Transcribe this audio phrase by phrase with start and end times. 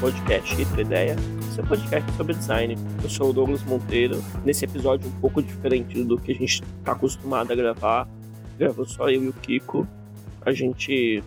[0.00, 1.16] podcast Itra Ideia,
[1.54, 2.76] seu podcast sobre design.
[3.02, 4.22] Eu sou o Douglas Monteiro.
[4.44, 8.06] Nesse episódio um pouco diferente do que a gente está acostumado a gravar,
[8.58, 9.88] gravou só eu e o Kiko.
[10.42, 11.22] A gente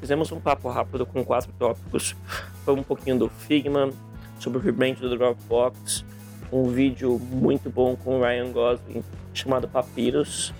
[0.00, 2.16] fizemos um papo rápido com quatro tópicos.
[2.64, 3.90] Foi um pouquinho do Figma,
[4.38, 6.04] sobre o rebrand do Dropbox,
[6.50, 10.52] um vídeo muito bom com o Ryan Gosling chamado Papiros,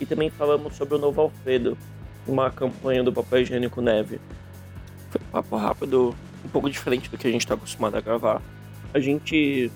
[0.00, 1.76] e também falamos sobre o novo Alfredo,
[2.26, 4.20] uma campanha do papel higiênico neve.
[5.10, 8.42] Foi um papo rápido, um pouco diferente do que a gente está acostumado a gravar.
[8.92, 9.70] A gente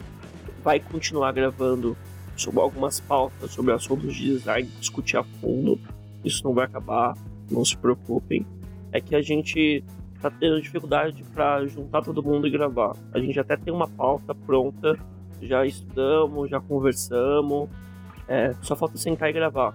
[0.63, 1.97] vai continuar gravando
[2.37, 5.79] sobre algumas pautas, sobre assuntos de design, discutir a fundo.
[6.25, 7.17] Isso não vai acabar,
[7.51, 8.45] não se preocupem.
[8.93, 9.83] É que a gente
[10.21, 12.95] tá tendo dificuldade para juntar todo mundo e gravar.
[13.13, 14.99] A gente até tem uma pauta pronta,
[15.41, 17.69] já estudamos, já conversamos,
[18.29, 19.75] é, só falta sentar e gravar.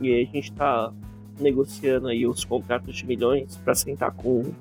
[0.00, 0.92] E aí a gente tá
[1.38, 4.52] negociando aí os contratos de milhões para sentar com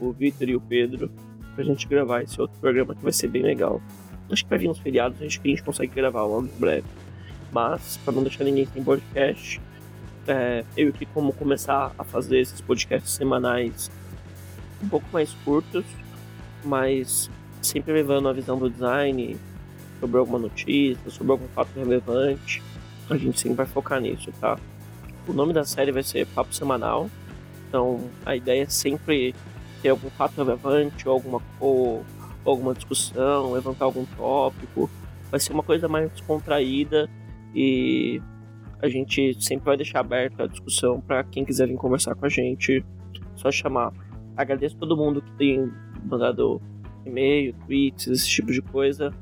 [0.00, 1.10] o Vitor e o Pedro
[1.54, 3.80] pra gente gravar esse outro programa que vai ser bem legal.
[4.30, 6.86] Acho que vai vir uns feriados, acho que a gente consegue gravar logo em breve.
[7.52, 9.60] Mas, para não deixar ninguém sem podcast,
[10.26, 13.90] é, eu que como começar a fazer esses podcasts semanais
[14.82, 15.84] um pouco mais curtos,
[16.64, 17.30] mas
[17.62, 19.36] sempre levando a visão do design
[20.00, 22.62] sobre alguma notícia, sobre algum fato relevante.
[23.08, 24.58] A gente sempre vai focar nisso, tá?
[25.26, 27.10] O nome da série vai ser Papo Semanal.
[27.68, 29.34] Então a ideia é sempre
[29.84, 32.02] ter algum fato relevante, ou alguma, ou,
[32.42, 34.88] alguma discussão, levantar algum tópico.
[35.30, 37.06] Vai ser uma coisa mais descontraída
[37.54, 38.18] e
[38.80, 42.30] a gente sempre vai deixar aberta a discussão para quem quiser vir conversar com a
[42.30, 42.82] gente.
[43.36, 43.92] Só chamar.
[44.34, 45.70] Agradeço todo mundo que tem
[46.02, 46.62] mandado
[47.04, 49.12] e-mail, tweets, esse tipo de coisa.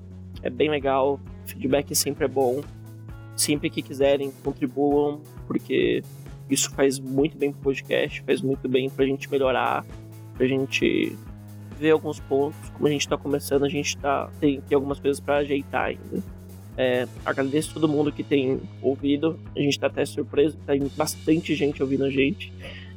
[0.44, 1.18] É bem legal.
[1.44, 2.60] Feedback sempre é bom.
[3.34, 6.04] Sempre que quiserem, contribuam, porque
[6.48, 9.84] isso faz muito bem pro podcast, faz muito bem pra gente melhorar
[10.42, 11.16] pra gente
[11.78, 12.68] ver alguns pontos.
[12.70, 16.20] Como a gente tá começando, a gente tá, tem, tem algumas coisas para ajeitar ainda.
[16.76, 19.38] É, agradeço todo mundo que tem ouvido.
[19.54, 22.52] A gente tá até surpreso, tem bastante gente ouvindo a gente.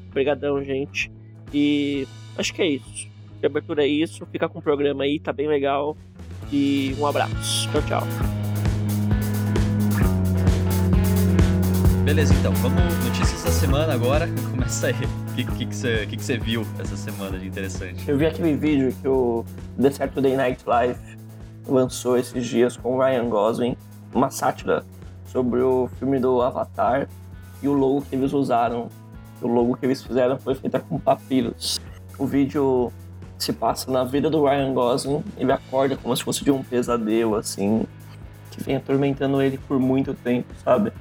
[0.10, 1.12] Obrigadão, gente.
[1.54, 3.08] E acho que é isso.
[3.40, 4.26] De abertura é isso.
[4.32, 5.96] Fica com o programa aí, tá bem legal.
[6.52, 7.70] E um abraço.
[7.72, 8.04] Tchau, tchau.
[12.04, 14.28] Beleza, então, vamos notícias semana agora.
[14.52, 14.94] Começa aí.
[14.94, 18.08] O que, que, que, você, que, que você viu essa semana de interessante?
[18.08, 19.44] Eu vi aquele vídeo que o
[19.82, 21.00] The Saturday Night Live
[21.68, 23.76] lançou esses dias com o Ryan Gosling,
[24.14, 24.86] uma sátira
[25.26, 27.10] sobre o filme do Avatar
[27.64, 28.88] e o logo que eles usaram.
[29.42, 31.80] O logo que eles fizeram foi feito com papiros.
[32.20, 32.94] O vídeo
[33.36, 37.36] se passa na vida do Ryan Gosling, ele acorda como se fosse de um pesadelo,
[37.36, 37.84] assim,
[38.52, 40.94] que vem atormentando ele por muito tempo, sabe?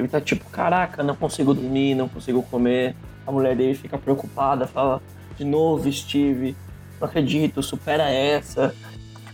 [0.00, 2.96] Ele tá tipo, caraca, não consigo dormir, não consigo comer.
[3.26, 5.02] A mulher dele fica preocupada, fala,
[5.36, 6.56] de novo, Steve,
[7.00, 8.74] não acredito, supera essa.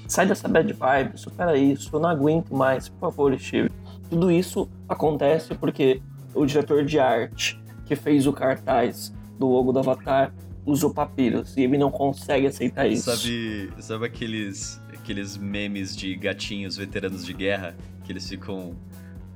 [0.09, 3.71] Sai dessa bad vibe, supera isso, eu não aguento mais, por favor, Steve.
[4.11, 6.03] Tudo isso acontece porque
[6.35, 10.33] o diretor de arte que fez o cartaz do logo do Avatar
[10.65, 13.05] usou papiros e ele não consegue aceitar isso.
[13.05, 18.77] Sabe, sabe aqueles, aqueles memes de gatinhos veteranos de guerra que eles ficam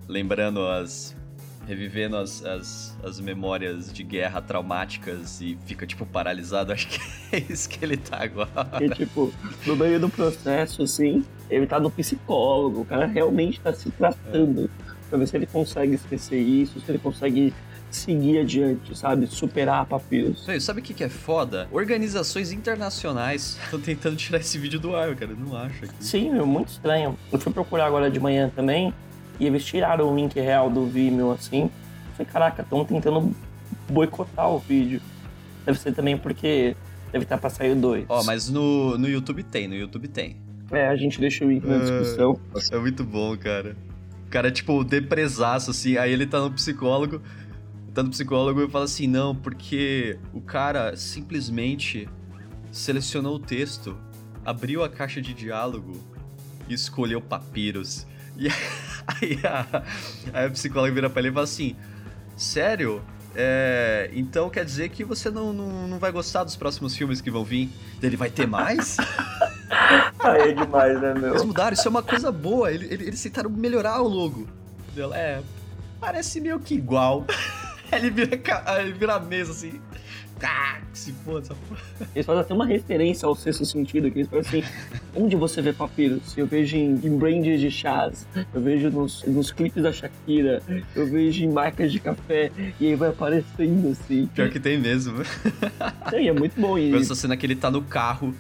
[0.09, 1.17] lembrando as
[1.67, 6.73] revivendo as, as, as memórias de guerra traumáticas e fica, tipo, paralisado.
[6.75, 7.01] Acho que
[7.33, 8.51] é isso que ele tá agora.
[8.81, 9.33] E, tipo,
[9.67, 14.65] no meio do processo, assim, ele tá no psicólogo, o cara realmente tá se tratando
[14.65, 14.91] é.
[15.09, 17.53] pra ver se ele consegue esquecer isso, se ele consegue
[17.91, 19.27] seguir adiante, sabe?
[19.27, 20.47] Superar papiros.
[20.61, 21.69] Sabe o que, que é foda?
[21.73, 25.33] Organizações internacionais estão tentando tirar esse vídeo do ar, cara.
[25.35, 25.85] Não acho.
[25.85, 25.95] Aqui.
[26.01, 27.19] Sim, meu, muito estranho.
[27.33, 28.95] Eu fui procurar agora de manhã também.
[29.41, 31.63] E eles tiraram o link real do Vimeo assim.
[31.63, 31.71] Eu
[32.13, 33.35] falei, caraca, estão tentando
[33.89, 35.01] boicotar o vídeo.
[35.65, 36.77] Deve ser também porque
[37.11, 38.05] deve estar pra sair dois.
[38.09, 40.37] Ó, oh, mas no, no YouTube tem, no YouTube tem.
[40.71, 42.39] É, a gente deixa o link na descrição.
[42.55, 43.77] É, é muito bom, cara.
[44.27, 47.21] O cara é tipo depresaço, assim, aí ele tá no psicólogo.
[47.93, 52.09] Tá no psicólogo e fala assim, não, porque o cara simplesmente
[52.71, 53.97] selecionou o texto,
[54.45, 56.01] abriu a caixa de diálogo
[56.69, 58.07] e escolheu papiros.
[58.37, 58.49] E
[59.21, 59.83] aí a,
[60.33, 61.77] aí a psicóloga vira pra ele e fala assim:
[62.37, 63.03] Sério?
[63.35, 67.31] É, então quer dizer que você não, não, não vai gostar dos próximos filmes que
[67.31, 67.71] vão vir?
[68.03, 68.97] Ele vai ter mais?
[70.19, 71.31] Aí é demais, né, meu?
[71.31, 72.73] Eles mudaram, isso é uma coisa boa.
[72.73, 74.49] Eles, eles tentaram melhorar o logo.
[75.15, 75.41] É,
[76.01, 77.25] parece meio que igual.
[77.93, 78.41] ele vira,
[78.81, 79.81] ele vira a mesa assim.
[80.43, 81.81] Ah, Que se foda essa porra.
[82.15, 84.63] Eles fazem até uma referência ao sexto sentido, que eles falam assim,
[85.15, 86.37] onde você vê papiros?
[86.37, 90.63] Eu vejo em, em brands de chás, eu vejo nos, nos clipes da Shakira,
[90.97, 92.51] eu vejo em marcas de café,
[92.81, 94.27] e aí vai aparecendo assim.
[94.35, 95.23] Pior que tem mesmo.
[96.13, 96.97] E é muito bom isso.
[96.97, 98.35] Essa cena que ele tá no carro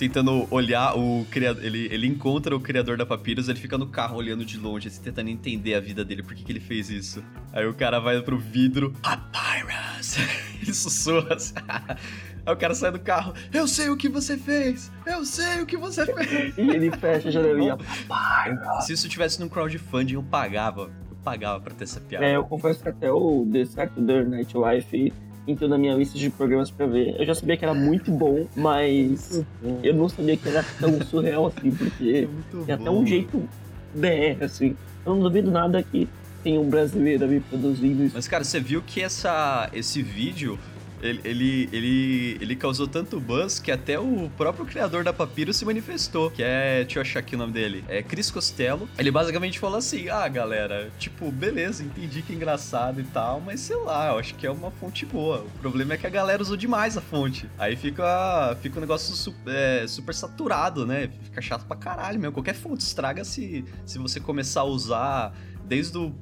[0.00, 1.62] tentando olhar o criador.
[1.62, 5.02] Ele, ele encontra o criador da Papyrus, ele fica no carro olhando de longe, assim,
[5.02, 7.22] tentando entender a vida dele, por que, que ele fez isso.
[7.52, 10.16] Aí o cara vai pro vidro, Papyrus!
[10.62, 11.54] ele sussurra assim.
[12.46, 14.90] Aí o cara sai do carro, eu sei o que você fez!
[15.04, 16.56] Eu sei o que você fez!
[16.56, 17.76] E ele fecha a janelinha,
[18.08, 18.86] Papyrus!
[18.86, 20.90] Se isso tivesse no crowdfunding, eu pagava.
[21.10, 22.24] Eu pagava pra ter essa piada.
[22.24, 25.12] É, eu confesso que até o The Saturday Night Live
[25.50, 27.16] entrou na minha lista de programas pra ver.
[27.18, 29.44] Eu já sabia que era muito bom, mas
[29.82, 32.28] eu não sabia que era tão surreal assim, porque
[32.66, 33.48] tem até um jeito
[33.94, 34.76] BR, assim.
[35.04, 36.08] Eu não duvido nada que
[36.42, 38.14] tem um brasileiro ali produzindo isso.
[38.14, 40.58] Mas, cara, você viu que essa, esse vídeo,
[41.02, 45.64] ele, ele, ele, ele causou tanto buzz que até o próprio criador da Papyrus se
[45.64, 48.88] manifestou, que é, deixa eu achar aqui o nome dele, é Chris Costello.
[48.98, 53.60] Ele basicamente falou assim, ah, galera, tipo, beleza, entendi que é engraçado e tal, mas
[53.60, 55.40] sei lá, eu acho que é uma fonte boa.
[55.40, 57.48] O problema é que a galera usou demais a fonte.
[57.58, 61.10] Aí fica, fica um negócio su- é, super saturado, né?
[61.24, 62.32] Fica chato pra caralho mesmo.
[62.32, 65.32] Qualquer fonte estraga se, se você começar a usar
[65.70, 66.12] desde o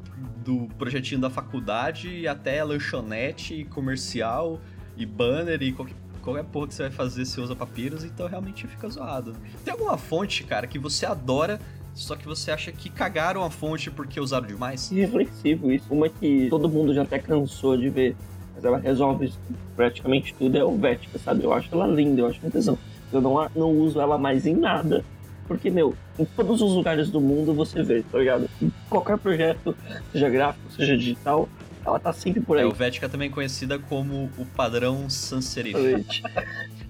[0.45, 4.61] do projetinho da faculdade até lanchonete, comercial
[4.95, 8.67] e banner e qualquer, qualquer porra que você vai fazer você usa papiros, então realmente
[8.67, 9.35] fica zoado.
[9.65, 11.59] Tem alguma fonte, cara, que você adora,
[11.95, 14.91] só que você acha que cagaram a fonte porque usaram demais?
[14.91, 15.87] Reflexivo isso.
[15.91, 18.17] Uma que todo mundo já até cansou de ver,
[18.55, 19.33] mas ela resolve
[19.75, 20.79] praticamente tudo, é o
[21.25, 21.45] sabe?
[21.45, 22.79] Eu acho ela linda, eu acho muito tesão.
[23.11, 25.03] Eu não, não uso ela mais em nada.
[25.49, 28.49] Porque, meu, em todos os lugares do mundo você vê, tá ligado?
[28.63, 29.75] Em qualquer projeto,
[30.13, 31.49] seja gráfico, seja digital,
[31.85, 32.67] ela tá sempre por É, aí.
[32.67, 35.75] o Vética também é conhecida como o padrão sans serif.
[35.79, 36.23] Exatamente.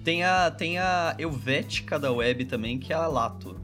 [0.03, 3.57] Tem a, tem a Helvética da web também, que é a Lato.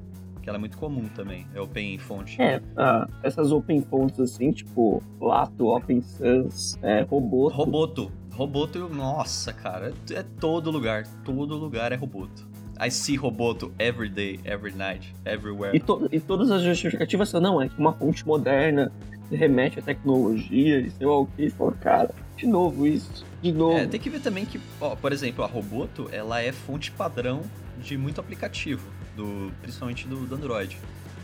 [0.43, 2.41] Que ela é muito comum também, é open fonte.
[2.41, 7.57] É, ah, essas open fonts assim, tipo Lato, Open Sans, é, Roboto.
[7.57, 8.13] Roboto.
[8.35, 11.05] Roboto, nossa, cara, é todo lugar.
[11.25, 12.47] Todo lugar é Roboto.
[12.81, 15.77] I see Roboto every day, every night, everywhere.
[15.77, 18.91] E, to- e todas as justificativas são, não, é uma fonte moderna
[19.31, 21.51] remete à tecnologia e sei lá o que.
[21.51, 23.79] Fala, cara, de novo isso, de novo.
[23.79, 27.43] É, tem que ver também que, ó, por exemplo, a Roboto, ela é fonte padrão
[27.83, 28.87] de muito aplicativo,
[29.17, 30.77] do, principalmente do, do Android.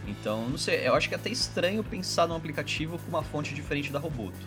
[0.09, 3.55] Então, não sei, eu acho que é até estranho pensar num aplicativo com uma fonte
[3.55, 4.39] diferente da Roboto.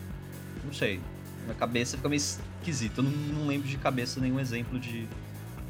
[0.65, 0.99] Não sei,
[1.47, 2.97] na cabeça fica meio esquisito.
[2.99, 5.07] Eu não, não lembro de cabeça nenhum exemplo de,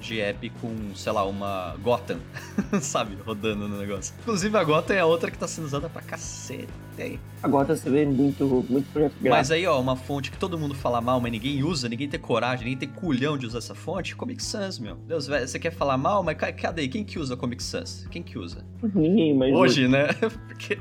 [0.03, 2.19] de app com, sei lá, uma Gotham,
[2.81, 4.13] sabe, rodando no negócio.
[4.21, 6.67] Inclusive, a Gotham é a outra que tá sendo usada pra cacete.
[7.41, 11.01] Agora você vê muito, muito projeto Mas aí, ó, uma fonte que todo mundo fala
[11.01, 14.43] mal, mas ninguém usa, ninguém tem coragem, ninguém tem culhão de usar essa fonte, Comic
[14.43, 14.95] Sans, meu.
[14.95, 16.87] Deus, velho, você quer falar mal, mas ca- cadê?
[16.87, 18.05] Quem que usa Comic Sans?
[18.11, 18.63] Quem que usa?
[18.93, 20.07] Ninguém, mas Hoje, né?
[20.47, 20.77] Porque...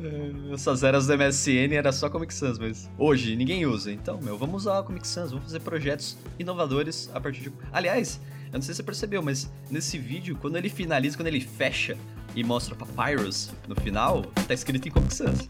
[0.00, 3.92] eh, Essas eras do MSN era só Comic Sans, mas hoje ninguém usa.
[3.92, 7.52] Então, meu, vamos usar a Comic Sans, vamos fazer projetos inovadores a partir de.
[7.72, 11.40] Aliás, eu não sei se você percebeu, mas nesse vídeo, quando ele finaliza, quando ele
[11.40, 11.96] fecha
[12.34, 15.48] e mostra Papyrus no final, tá escrito em Comic Sans.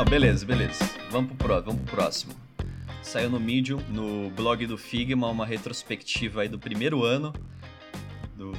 [0.00, 0.82] Não, beleza, beleza.
[1.10, 2.32] Vamos pro, vamos pro próximo.
[3.02, 7.34] Saiu no Medium, no blog do Figma, uma retrospectiva aí do primeiro ano,
[8.34, 8.50] do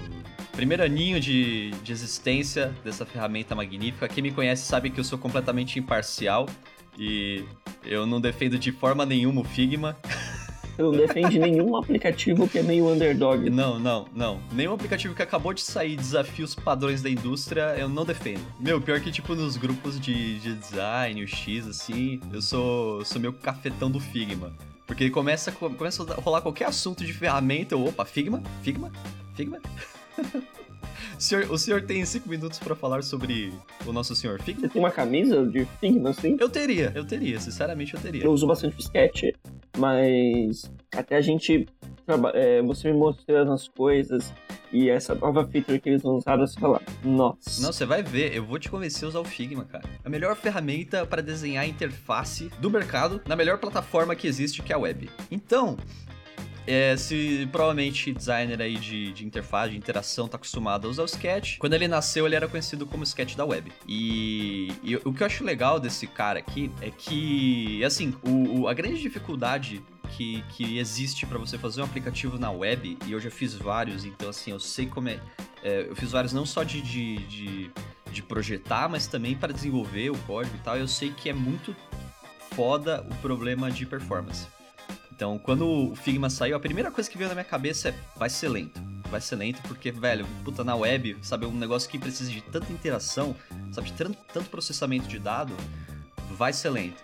[0.51, 4.07] primeiro aninho de, de existência dessa ferramenta magnífica.
[4.07, 6.47] Quem me conhece sabe que eu sou completamente imparcial
[6.95, 7.43] e
[7.83, 9.97] eu não defendo de forma nenhuma o Figma.
[10.77, 13.49] não defende nenhum aplicativo que é meio underdog.
[13.49, 14.41] Não, não, não.
[14.51, 18.41] Nenhum aplicativo que acabou de sair desafios padrões da indústria, eu não defendo.
[18.59, 23.19] Meu, pior que, tipo, nos grupos de, de design, o X, assim, eu sou, sou
[23.21, 24.53] meio cafetão do Figma.
[24.87, 28.41] Porque começa, a- começa a rolar qualquer assunto de ferramenta, eu, opa, Figma?
[28.61, 28.91] Figma?
[29.35, 29.59] Figma?
[31.17, 33.53] o, senhor, o senhor tem cinco minutos pra falar sobre
[33.85, 34.61] o nosso senhor Figma?
[34.61, 36.37] Você tem uma camisa de Figma, assim?
[36.39, 38.23] Eu teria, eu teria, sinceramente eu teria.
[38.23, 39.23] Eu uso bastante o sketch,
[39.77, 41.67] mas até a gente.
[42.33, 44.33] é, você me mostrando as coisas
[44.71, 47.61] e essa nova feature que eles lançaram, você fala, nossa.
[47.61, 49.83] Não, você vai ver, eu vou te convencer a usar o Figma, cara.
[50.03, 54.71] A melhor ferramenta para desenhar a interface do mercado na melhor plataforma que existe, que
[54.71, 55.09] é a web.
[55.29, 55.77] Então,
[56.67, 61.05] é, se provavelmente designer aí de, de interface, de interação, tá acostumado a usar o
[61.05, 63.71] Sketch, quando ele nasceu ele era conhecido como Sketch da web.
[63.87, 68.67] E, e o que eu acho legal desse cara aqui é que, assim, o, o-
[68.67, 69.81] a grande dificuldade
[70.17, 74.03] que, que existe para você fazer um aplicativo na web, e eu já fiz vários,
[74.05, 75.19] então assim, eu sei como é.
[75.63, 77.71] é eu fiz vários não só de, de, de,
[78.11, 80.77] de projetar, mas também para desenvolver o código e tal.
[80.77, 81.75] Eu sei que é muito
[82.53, 84.45] foda o problema de performance.
[85.21, 88.27] Então, quando o Figma saiu, a primeira coisa que veio na minha cabeça é: vai
[88.27, 88.81] ser lento.
[89.07, 92.73] Vai ser lento, porque, velho, puta, na web, sabe, um negócio que precisa de tanta
[92.73, 93.35] interação,
[93.71, 95.55] sabe, de tanto, tanto processamento de dado,
[96.31, 97.03] vai ser lento.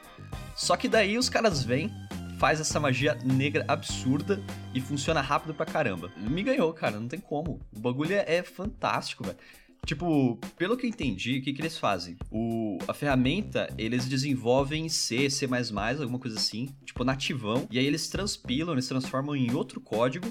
[0.55, 1.91] Só que daí os caras vêm,
[2.39, 4.41] faz essa magia negra absurda
[4.73, 6.11] e funciona rápido pra caramba.
[6.17, 7.61] Me ganhou, cara, não tem como.
[7.71, 9.37] O bagulho é, é fantástico, velho.
[9.85, 12.17] Tipo, pelo que eu entendi, o que, que eles fazem?
[12.29, 17.85] O, a ferramenta, eles desenvolvem em C, C++, alguma coisa assim, tipo nativão, e aí
[17.85, 20.27] eles transpilam, eles transformam em outro código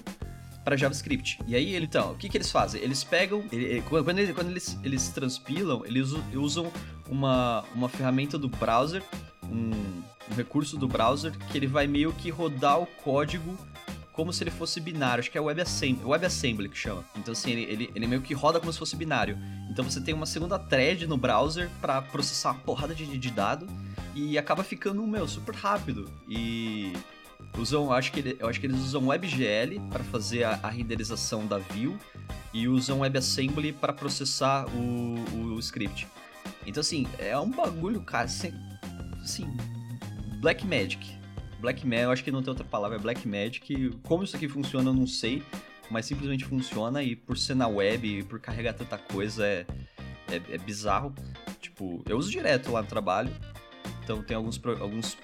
[0.63, 1.39] para JavaScript.
[1.47, 2.83] E aí, então, o que, que eles fazem?
[2.83, 6.71] Eles pegam, ele, quando, eles, quando eles, eles transpilam, eles usam
[7.09, 9.03] uma, uma ferramenta do browser,
[9.45, 9.71] um,
[10.29, 13.57] um recurso do browser, que ele vai meio que rodar o código
[14.17, 15.21] como se ele fosse binário.
[15.21, 17.05] Acho que é WebAssembly, WebAssembly que chama.
[17.15, 19.39] Então, assim, ele, ele, ele, meio que roda como se fosse binário.
[19.71, 23.69] Então, você tem uma segunda thread no browser para processar uma porrada de, de dado
[24.15, 26.11] e acaba ficando, meu, super rápido.
[26.27, 26.95] E
[27.59, 31.47] usam, acho que ele, eu acho que eles usam WebGL para fazer a, a, renderização
[31.47, 31.99] da view
[32.55, 36.09] e usam WebAssembly para processar o, o, o, script.
[36.67, 38.53] Então, assim, é um bagulho, cara, assim,
[39.23, 39.47] assim
[40.41, 41.15] Black Magic.
[41.61, 43.91] Black eu acho que não tem outra palavra, é Black Magic.
[44.03, 45.43] Como isso aqui funciona, eu não sei,
[45.91, 49.67] mas simplesmente funciona e por ser na web e por carregar tanta coisa é,
[50.31, 51.15] é, é, bizarro.
[51.61, 53.33] Tipo, eu uso direto lá no trabalho,
[54.03, 55.17] então tem alguns, alguns,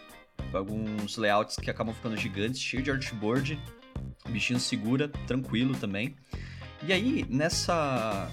[0.52, 3.60] alguns layouts que acabam ficando gigantes, cheio de artboard,
[4.28, 6.16] bichinho segura, tranquilo também.
[6.82, 8.30] E aí, nessa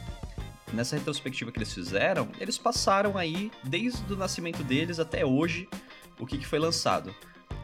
[0.72, 5.68] nessa retrospectiva que eles fizeram, eles passaram aí, desde o nascimento deles até hoje,
[6.20, 7.14] o que, que foi lançado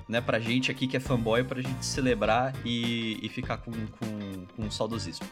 [0.08, 4.46] né, pra gente aqui que é fanboy, pra gente celebrar e, e ficar com, com,
[4.56, 5.26] com um saudosismo.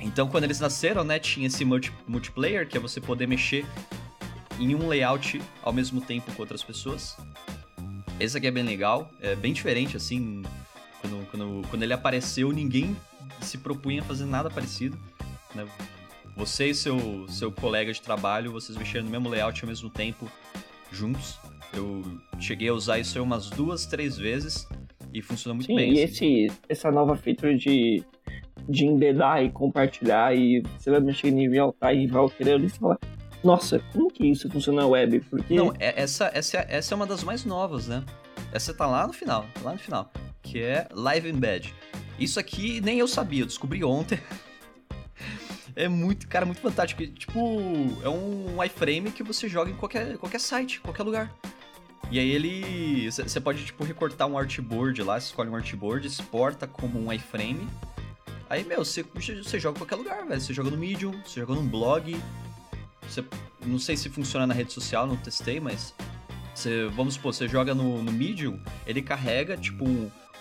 [0.00, 3.66] Então, quando eles nasceram, né, tinha esse multi, multiplayer, que é você poder mexer
[4.58, 7.16] em um layout ao mesmo tempo com outras pessoas.
[8.18, 10.42] Esse aqui é bem legal, é bem diferente, assim,
[11.00, 12.96] quando, quando, quando ele apareceu, ninguém
[13.40, 14.98] se propunha a fazer nada parecido,
[15.54, 15.66] né?
[16.36, 20.30] Você e seu, seu colega de trabalho, vocês mexendo no mesmo layout ao mesmo tempo,
[20.90, 21.38] juntos.
[21.72, 22.02] Eu
[22.38, 24.66] cheguei a usar isso umas duas, três vezes
[25.12, 25.94] e funciona muito Sim, bem.
[25.94, 26.44] E assim.
[26.44, 28.02] esse, essa nova feature de,
[28.68, 32.70] de embedar e compartilhar e você vai mexer em real time e vai alterando e
[32.70, 32.98] você fala,
[33.42, 35.20] nossa, como que isso funciona na web?
[35.20, 35.54] Porque...
[35.54, 38.04] Não, é, essa, essa, essa é uma das mais novas, né?
[38.52, 40.10] Essa tá lá no final, tá lá no final,
[40.42, 41.74] que é Live Embed.
[42.18, 44.18] Isso aqui nem eu sabia, eu descobri ontem.
[45.74, 47.06] é muito, cara, muito fantástico.
[47.06, 47.40] Tipo,
[48.02, 51.34] é um iframe que você joga em qualquer, qualquer site, qualquer lugar.
[52.10, 53.10] E aí ele.
[53.10, 57.68] Você pode, tipo, recortar um artboard lá, você escolhe um artboard, exporta como um iframe.
[58.48, 60.40] Aí, meu, você, você joga em qualquer lugar, velho.
[60.40, 62.20] Você joga no Medium, você joga num blog.
[63.64, 65.94] Não sei se funciona na rede social, não testei, mas.
[66.52, 69.84] Você, vamos supor, você joga no, no Medium, ele carrega, tipo,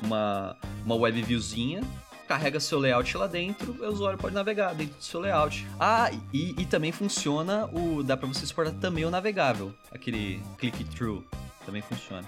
[0.01, 1.81] uma, uma web viewzinha
[2.27, 5.65] carrega seu layout lá dentro, o usuário pode navegar dentro do seu layout.
[5.79, 8.03] Ah, e, e também funciona o.
[8.03, 11.23] dá para você exportar também o navegável, aquele click-through
[11.69, 12.27] também funciona.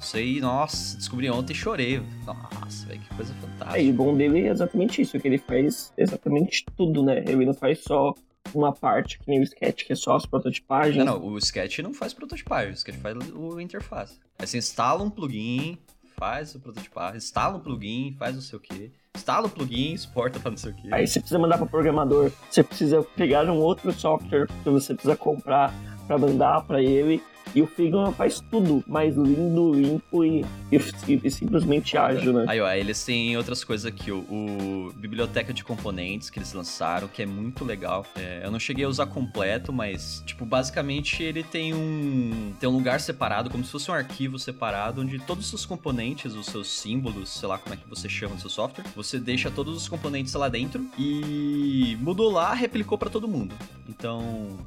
[0.00, 2.02] Isso aí, nossa, descobri ontem e chorei.
[2.24, 3.78] Nossa, velho, que coisa fantástica.
[3.78, 7.22] É, e o bom dele é exatamente isso, que ele faz exatamente tudo, né?
[7.26, 8.14] Ele não faz só
[8.52, 10.96] uma parte, que nem o Sketch, que é só as prototipagens.
[10.96, 14.18] Não, não, o Sketch não faz prototipagem, o Sketch faz o interface.
[14.38, 15.78] Aí você instala um plugin,
[16.18, 20.40] faz o prototipagem, instala um plugin, faz não sei o que, instala o plugin, exporta
[20.40, 20.92] pra não sei o que.
[20.92, 25.16] Aí você precisa mandar para programador, você precisa pegar um outro software que você precisa
[25.16, 25.72] comprar
[26.08, 27.22] para mandar para ele
[27.54, 32.44] e o Figma faz tudo mais lindo, limpo e, e, e simplesmente ágil, né?
[32.48, 37.08] Aí, ó, eles têm outras coisas aqui, o, o, Biblioteca de Componentes que eles lançaram,
[37.08, 38.06] que é muito legal.
[38.16, 42.72] É, eu não cheguei a usar completo, mas, tipo, basicamente ele tem um, tem um
[42.72, 46.68] lugar separado, como se fosse um arquivo separado, onde todos os seus componentes, os seus
[46.68, 49.88] símbolos, sei lá como é que você chama no seu software, você deixa todos os
[49.88, 53.54] componentes lá dentro e mudou lá, replicou para todo mundo.
[53.88, 54.58] Então,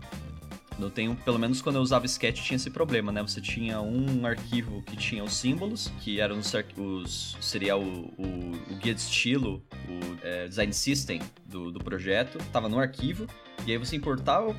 [0.80, 3.22] eu tenho, pelo menos quando eu usava Sketch tinha esse problema, né?
[3.22, 8.52] Você tinha um arquivo que tinha os símbolos, que eram os, os seria o, o,
[8.72, 13.26] o, guia de estilo, o é, design system do, do projeto, tava no arquivo,
[13.66, 14.56] e aí você importava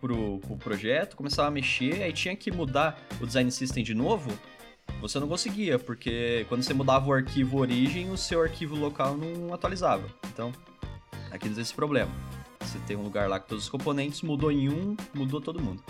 [0.00, 4.30] pro, pro projeto, começava a mexer, aí tinha que mudar o design system de novo,
[5.00, 9.52] você não conseguia, porque quando você mudava o arquivo origem, o seu arquivo local não
[9.52, 10.06] atualizava.
[10.32, 10.52] Então,
[11.30, 12.10] aqui tem esse problema.
[12.62, 15.82] Você tem um lugar lá com todos os componentes, mudou em um, mudou todo mundo.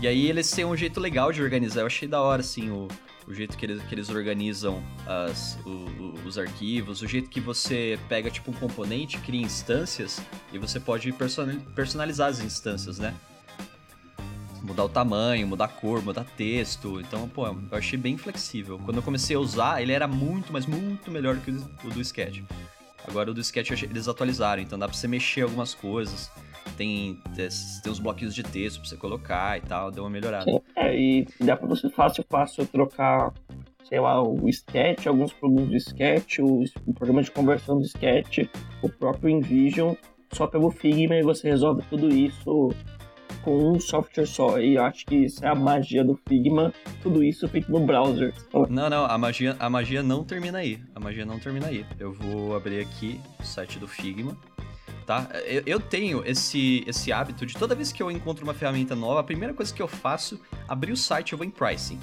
[0.00, 1.80] E aí eles têm um jeito legal de organizar.
[1.80, 2.86] Eu achei da hora, assim, o,
[3.26, 7.98] o jeito que eles, que eles organizam as, o, os arquivos, o jeito que você
[8.08, 10.20] pega tipo um componente, cria instâncias
[10.52, 11.12] e você pode
[11.74, 13.14] personalizar as instâncias, né?
[14.62, 17.00] Mudar o tamanho, mudar a cor, mudar texto.
[17.00, 18.78] Então, pô, eu achei bem flexível.
[18.84, 22.42] Quando eu comecei a usar, ele era muito, mas muito melhor que o do Sketch.
[23.08, 26.30] Agora o do Sketch eles atualizaram, então dá pra você mexer algumas coisas
[26.78, 30.44] tem, tem uns bloquinhos de texto pra você colocar e tal, deu uma melhorada.
[30.44, 33.32] Sim, é, e dá pra você fácil, fácil trocar,
[33.84, 38.48] sei lá, o Sketch, alguns programas de Sketch, o, o programa de conversão do Sketch,
[38.80, 39.94] o próprio InVision,
[40.32, 42.70] só pelo Figma e você resolve tudo isso
[43.42, 44.58] com um software só.
[44.58, 48.32] E acho que isso é a magia do Figma, tudo isso feito no browser.
[48.68, 50.80] Não, não, a magia, a magia não termina aí.
[50.94, 51.84] A magia não termina aí.
[51.98, 54.36] Eu vou abrir aqui o site do Figma
[55.08, 55.26] tá?
[55.46, 59.20] Eu, eu, tenho esse, esse hábito de toda vez que eu encontro uma ferramenta nova,
[59.20, 61.98] a primeira coisa que eu faço, abrir o site, eu vou em pricing.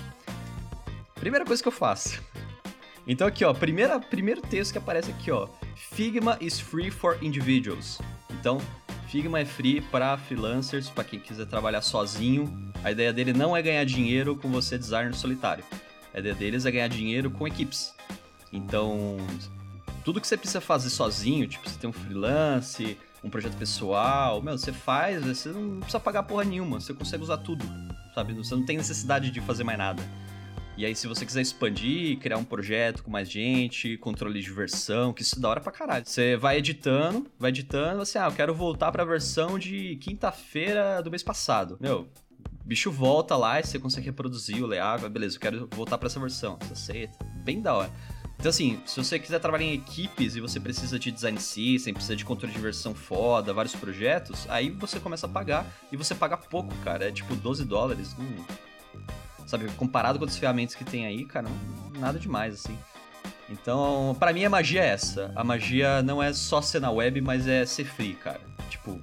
[1.14, 2.20] Primeira coisa que eu faço.
[3.08, 5.48] Então aqui, ó, primeira, primeiro texto que aparece aqui, ó.
[5.76, 8.02] Figma is free for individuals.
[8.32, 8.60] Então,
[9.16, 12.54] Figma é free para freelancers, para quem quiser trabalhar sozinho.
[12.84, 15.64] A ideia dele não é ganhar dinheiro com você designer solitário.
[16.14, 17.96] A ideia deles é ganhar dinheiro com equipes.
[18.52, 19.16] Então,
[20.04, 24.58] tudo que você precisa fazer sozinho, tipo, você tem um freelance, um projeto pessoal, meu,
[24.58, 27.66] você faz, você não precisa pagar porra nenhuma, você consegue usar tudo,
[28.14, 28.34] sabe?
[28.34, 30.04] Você não tem necessidade de fazer mais nada.
[30.78, 35.14] E aí, se você quiser expandir, criar um projeto com mais gente, controle de versão,
[35.14, 36.06] que isso é da hora pra caralho.
[36.06, 41.10] Você vai editando, vai editando, assim, ah, eu quero voltar pra versão de quinta-feira do
[41.10, 41.78] mês passado.
[41.80, 42.10] Meu,
[42.66, 46.20] bicho volta lá e você consegue reproduzir o layout, beleza, eu quero voltar para essa
[46.20, 46.58] versão.
[46.62, 47.26] Você aceita.
[47.46, 47.92] Bem da hora.
[48.38, 52.18] Então, assim, se você quiser trabalhar em equipes e você precisa de design system, precisa
[52.18, 56.36] de controle de versão foda, vários projetos, aí você começa a pagar e você paga
[56.36, 57.08] pouco, cara.
[57.08, 58.14] É tipo 12 dólares.
[58.20, 58.44] Hum,
[59.46, 61.48] sabe, comparado com outras ferramentas que tem aí, cara,
[62.00, 62.78] nada demais, assim.
[63.50, 65.32] Então, para mim a magia é essa.
[65.36, 68.42] A magia não é só ser na web, mas é ser free, cara.
[68.70, 69.00] Tipo,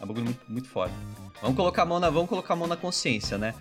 [0.00, 0.92] é um bagulho muito, muito foda.
[1.40, 3.54] Vamos colocar a mão na, vamos colocar a mão na consciência, né?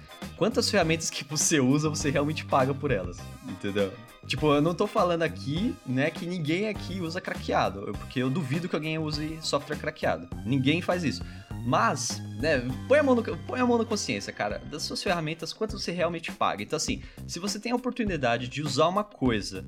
[0.43, 3.93] Quantas ferramentas que você usa, você realmente paga por elas, entendeu?
[4.27, 8.67] Tipo, eu não tô falando aqui, né, que ninguém aqui usa craqueado, porque eu duvido
[8.67, 10.27] que alguém use software craqueado.
[10.45, 11.23] Ninguém faz isso.
[11.65, 15.53] Mas, né, põe a, mão no, põe a mão na consciência, cara, das suas ferramentas,
[15.53, 16.61] quanto você realmente paga.
[16.61, 19.65] Então, assim, se você tem a oportunidade de usar uma coisa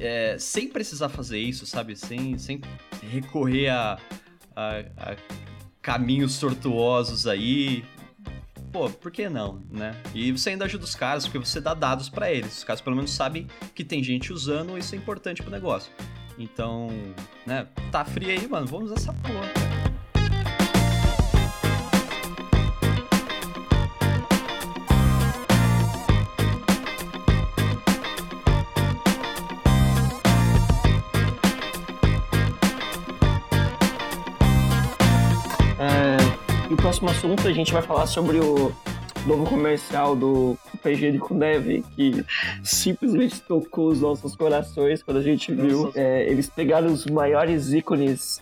[0.00, 2.60] é, sem precisar fazer isso, sabe, sem, sem
[3.12, 3.96] recorrer a,
[4.56, 5.16] a, a
[5.80, 7.84] caminhos tortuosos aí,
[8.74, 9.94] pô, por que não, né?
[10.12, 12.58] E você ainda ajuda os caras, porque você dá dados para eles.
[12.58, 15.92] Os caras pelo menos sabem que tem gente usando, isso é importante pro negócio.
[16.36, 16.88] Então,
[17.46, 19.73] né, tá frio aí, mano, vamos usar essa porra.
[36.94, 38.72] Próximo assunto a gente vai falar sobre o
[39.26, 40.56] novo comercial do
[41.18, 42.24] com Dev, que
[42.62, 45.90] simplesmente tocou os nossos corações quando a gente viu.
[45.96, 48.40] É, eles pegaram os maiores ícones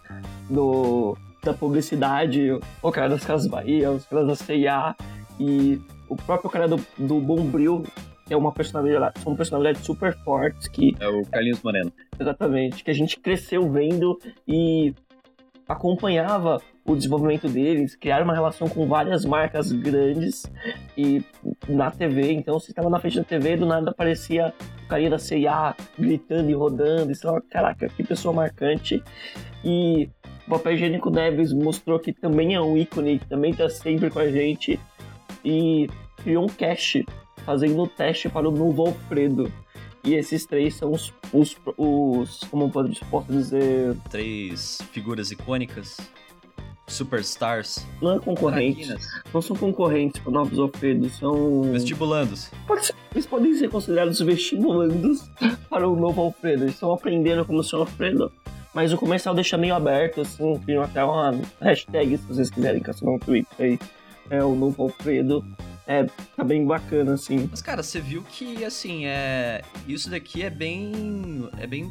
[0.50, 2.50] do, da publicidade,
[2.82, 4.96] o cara das Casas Bahia, os caras da CIA
[5.40, 7.84] e o próprio cara do, do Bombril,
[8.26, 10.94] que é uma personalidade, são personalidades super fortes que...
[11.00, 11.90] É o Carlinhos Moreno.
[12.20, 14.94] Exatamente, que a gente cresceu vendo e
[15.66, 20.44] acompanhava o desenvolvimento deles, criaram uma relação com várias marcas grandes
[20.96, 21.24] e
[21.68, 24.52] na TV, então você estava na frente da TV do nada aparecia
[24.84, 29.02] o carinha da CIA gritando e rodando, e você fala, caraca, que pessoa marcante.
[29.64, 30.10] E
[30.46, 34.18] o papel higiênico Neves mostrou que também é um ícone, que também está sempre com
[34.18, 34.78] a gente
[35.44, 37.04] e criou um cache
[37.44, 39.50] fazendo o teste para o novo Alfredo.
[40.04, 43.96] E esses três são os, os, os como posso dizer...
[44.10, 45.96] Três figuras icônicas
[46.86, 47.86] superstars.
[48.00, 48.94] Não é concorrente.
[49.32, 51.62] Não são concorrentes para novos Alfredos, são.
[51.72, 52.50] Vestibulandos.
[52.80, 55.28] Ser, eles podem ser considerados vestibulandos
[55.68, 56.64] para o novo Alfredo.
[56.64, 58.32] Eles estão aprendendo como ser Alfredo.
[58.74, 63.06] Mas o comercial deixa meio aberto, assim, tem até uma hashtag se vocês quiserem caçar
[63.06, 63.78] um tweet aí.
[64.30, 65.44] É o novo Alfredo.
[65.86, 66.04] É,
[66.36, 67.48] tá bem bacana, assim.
[67.50, 69.62] Mas, cara, você viu que, assim, é...
[69.86, 71.50] isso daqui é bem.
[71.58, 71.90] É bem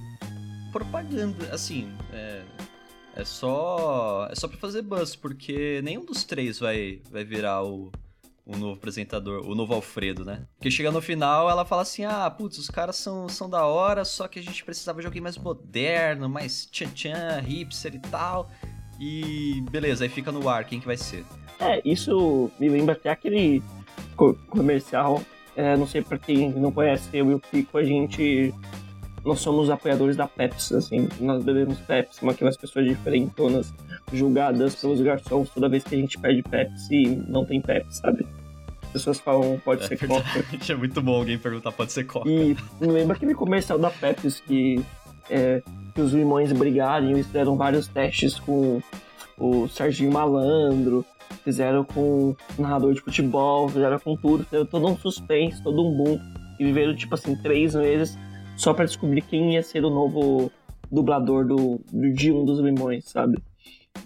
[0.71, 1.87] propaganda, assim.
[2.11, 2.41] É
[3.15, 4.27] é só.
[4.31, 7.91] É só pra fazer buzz, porque nenhum dos três vai, vai virar o,
[8.45, 10.45] o novo apresentador, o novo Alfredo, né?
[10.57, 14.05] Porque chega no final, ela fala assim: ah, putz, os caras são, são da hora,
[14.05, 18.49] só que a gente precisava de alguém mais moderno, mais tchan-tchan, hipster e tal.
[18.99, 21.25] E beleza, aí fica no ar quem que vai ser.
[21.59, 23.61] É, isso me lembra até aquele
[24.49, 25.21] comercial
[25.55, 28.53] é, não sei pra quem não conhece eu e o Pico, a gente.
[29.23, 31.07] Nós somos apoiadores da Pepsi, assim.
[31.19, 33.73] Nós bebemos Pepsi, uma aquelas pessoas diferentonas,
[34.11, 38.25] julgadas pelos garçons toda vez que a gente pede Pepsi e não tem Pepsi, sabe?
[38.83, 40.23] As pessoas falam, pode É ser verdade.
[40.23, 40.45] Coca.
[40.73, 42.27] É muito bom alguém perguntar, pode ser Coca.
[42.27, 44.83] E lembra aquele comercial da Pepsi que,
[45.29, 45.61] é,
[45.93, 48.81] que os limões brigaram e eles fizeram vários testes com
[49.37, 51.05] o Serginho Malandro,
[51.43, 55.95] fizeram com o narrador de futebol, fizeram com tudo, fizeram todo um suspense, todo um
[55.95, 56.19] boom.
[56.59, 58.15] E viveram, tipo assim, três meses
[58.61, 60.51] só pra descobrir quem ia ser o novo
[60.91, 63.39] dublador do, do de um dos limões, sabe?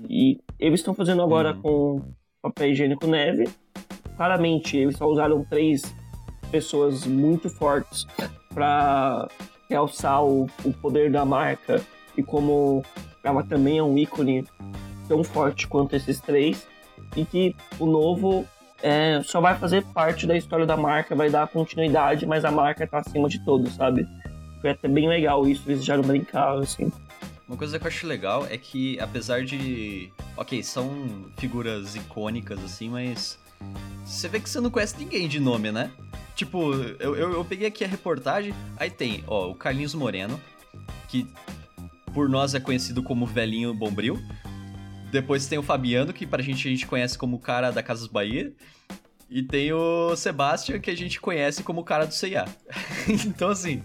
[0.10, 1.62] E eles estão fazendo agora Uhum.
[1.62, 2.02] com
[2.42, 3.50] papel higiênico neve.
[4.16, 5.82] Claramente, eles só usaram três
[6.52, 8.06] pessoas muito fortes
[8.54, 9.28] para
[9.70, 11.82] realçar o, o poder da marca
[12.18, 12.82] e como
[13.24, 14.46] ela também é um ícone
[15.10, 16.66] tão forte quanto esses três
[17.18, 18.46] e que o novo
[18.82, 22.88] é, só vai fazer parte da história da marca, vai dar continuidade, mas a marca
[22.88, 24.08] tá acima de todos, sabe?
[24.66, 26.92] Foi até bem legal isso, eles já brincaram, assim.
[27.48, 30.12] Uma coisa que eu acho legal é que, apesar de.
[30.36, 33.38] Ok, são figuras icônicas, assim, mas.
[34.04, 35.92] Você vê que você não conhece ninguém de nome, né?
[36.36, 40.42] Tipo, eu, eu, eu peguei aqui a reportagem, aí tem, ó, o Carlinhos Moreno,
[41.10, 41.28] que
[42.12, 44.20] por nós é conhecido como Velhinho Bombril.
[45.12, 48.08] Depois tem o Fabiano, que pra gente a gente conhece como o cara da Casas
[48.08, 48.52] Bahia.
[49.30, 52.48] E tem o Sebastian, que a gente conhece como o cara do C&A.
[53.28, 53.84] então, assim,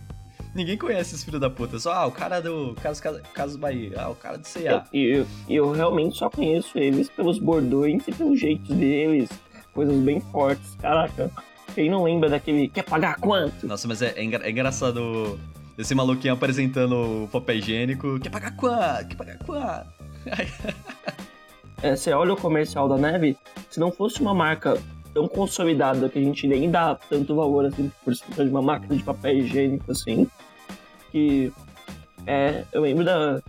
[0.55, 1.79] ninguém conhece esse filho da puta.
[1.79, 3.93] Só, ah, o cara do Casas, Casas Bahia.
[3.97, 4.85] Ah, o cara do C&A.
[4.93, 9.29] E eu, eu realmente só conheço eles pelos bordões e pelos jeitos deles,
[9.73, 10.75] coisas bem fortes.
[10.81, 11.31] Caraca,
[11.75, 13.67] quem não lembra daquele quer pagar quanto?
[13.67, 15.39] Nossa, mas é, é engra- é engraçado
[15.79, 18.19] esse maluquinho apresentando o papel higiênico.
[18.21, 19.09] Quer pagar quanto?
[19.09, 19.87] Quer pagar quanto?
[21.83, 23.39] É, você olha o comercial da Neve,
[23.71, 24.77] se não fosse uma marca
[25.13, 28.97] tão consolidada que a gente nem dá tanto valor assim por cima de uma máquina
[28.97, 30.29] de papel higiênico assim,
[31.11, 31.53] que
[32.27, 33.41] é, eu lembro da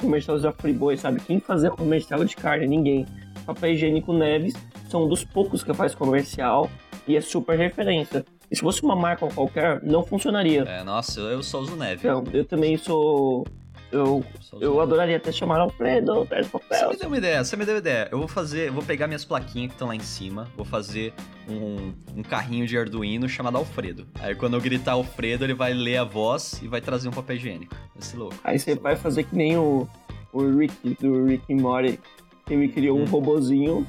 [0.00, 1.20] comercial da Friboi, sabe?
[1.20, 2.66] Quem fazia comercial de carne?
[2.66, 3.06] Ninguém.
[3.46, 4.54] Papel higiênico Neves
[4.88, 6.70] são um dos poucos que faz comercial
[7.06, 8.24] e é super referência.
[8.50, 10.62] E se fosse uma marca qualquer, não funcionaria.
[10.62, 12.06] É, nossa, eu só uso neve.
[12.06, 13.46] Então, eu também sou.
[13.94, 14.24] Eu,
[14.60, 16.90] eu adoraria até chamar Alfredo, Você papel.
[16.90, 18.08] me deu uma ideia, você me deu uma ideia.
[18.10, 21.12] Eu vou fazer, eu vou pegar minhas plaquinhas que estão lá em cima, vou fazer
[21.48, 24.04] um, um carrinho de Arduino chamado Alfredo.
[24.20, 27.36] Aí quando eu gritar Alfredo, ele vai ler a voz e vai trazer um papel
[27.36, 27.74] higiênico.
[28.00, 28.34] Ser louco.
[28.42, 29.86] Aí você vai fazer que nem o,
[30.32, 32.00] o Rick, do Rick and Morty.
[32.50, 33.06] Ele criou um Hum.
[33.06, 33.86] robozinho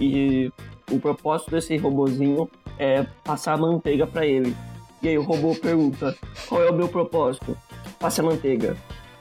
[0.00, 0.50] e
[0.90, 4.54] o propósito desse robozinho é passar manteiga pra ele.
[5.00, 6.16] E aí o robô pergunta,
[6.48, 7.56] qual é o meu propósito?
[8.00, 8.76] Passe a manteiga.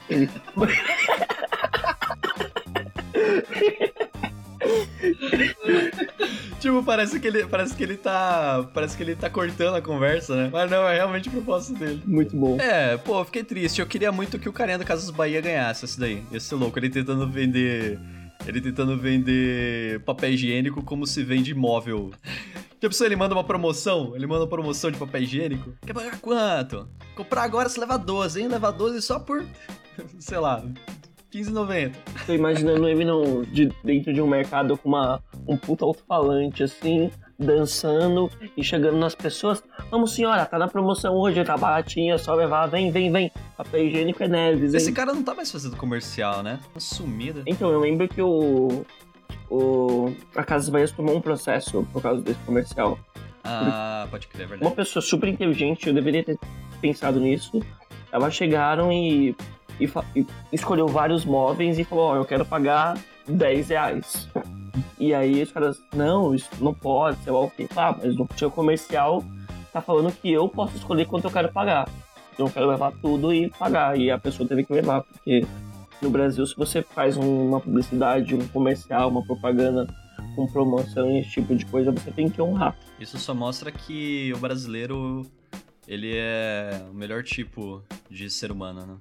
[6.59, 10.35] Tipo, parece que ele, parece que ele tá, parece que ele tá cortando a conversa,
[10.35, 10.49] né?
[10.51, 12.01] Mas não, é realmente o propósito dele.
[12.05, 12.57] Muito bom.
[12.59, 13.79] É, pô, fiquei triste.
[13.79, 16.23] Eu queria muito que o carinha da Casas Bahia ganhasse esse daí.
[16.39, 16.77] Ser louco.
[16.79, 17.99] Ele tentando vender.
[18.45, 22.11] Ele tentando vender papel higiênico como se vende imóvel.
[22.79, 24.15] Que pessoa ele manda uma promoção?
[24.15, 25.73] Ele manda uma promoção de papel higiênico?
[25.85, 26.87] Quer pagar quanto?
[27.15, 28.47] Comprar agora você leva 12, hein?
[28.47, 29.43] Leva 12 só por.
[30.19, 30.63] sei lá.
[31.33, 31.93] 15,90.
[32.25, 37.11] Tô imaginando ele no, de, dentro de um mercado com uma, um puta alto-falante assim,
[37.37, 39.61] dançando e chegando nas pessoas.
[39.91, 43.31] Vamos, senhora, tá na promoção hoje, tá baratinho, é só levar, vem, vem, vem.
[43.57, 44.77] Papel higiênico é Neves, hein?
[44.77, 46.59] Esse cara não tá mais fazendo comercial, né?
[46.73, 47.43] Tá sumida.
[47.45, 48.85] Então, eu lembro que o.
[49.49, 52.97] o a Casa Bahia tomou um processo por causa desse comercial.
[53.43, 54.75] Ah, pode crer, é Uma verdade.
[54.75, 56.37] pessoa super inteligente, eu deveria ter
[56.81, 57.61] pensado nisso.
[58.11, 59.35] Elas chegaram e,
[59.79, 64.29] e, e escolheu vários móveis e falou: Ó, eu quero pagar 10 reais.
[64.99, 67.67] E aí os caras, não, isso não pode, sei lá o quê.
[67.75, 69.23] Ah, mas no seu comercial
[69.71, 71.87] tá falando que eu posso escolher quanto eu quero pagar.
[72.33, 73.97] Então eu quero levar tudo e pagar.
[73.97, 75.45] E a pessoa teve que levar, porque
[76.01, 79.87] no Brasil, se você faz um- uma publicidade, um comercial, uma propaganda
[80.35, 82.75] com promoção e esse tipo de coisa, você tem que honrar.
[82.99, 85.23] Isso só mostra que o brasileiro,
[85.87, 88.95] ele é o melhor tipo de ser humano, né?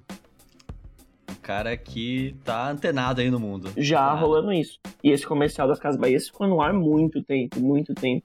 [1.31, 3.71] O cara que tá antenado aí no mundo.
[3.77, 4.25] já Antenado.
[4.25, 4.79] rolando isso.
[5.03, 8.23] E esse comercial das Casas Bahia ficou no ar muito tempo, muito tempo.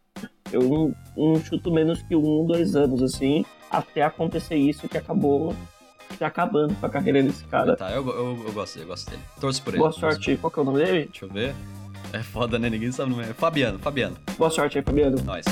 [0.51, 5.55] Eu não, não chuto menos que um, dois anos, assim, até acontecer isso que acabou
[6.23, 7.77] se acabando com a carreira desse cara.
[7.77, 9.23] Tá, eu, eu, eu gosto dele, eu gosto dele.
[9.41, 9.79] Torço por ele.
[9.79, 10.37] Boa sorte.
[10.37, 10.99] Qual que é o nome dele?
[10.99, 11.07] ele.
[11.07, 11.55] Deixa eu ver.
[12.13, 12.71] É foda, né?
[12.71, 13.33] Ninguém sabe o nome.
[13.33, 14.17] Fabiano, Fabiano.
[14.39, 15.17] Boa sorte aí, Fabiano.
[15.25, 15.45] Nós.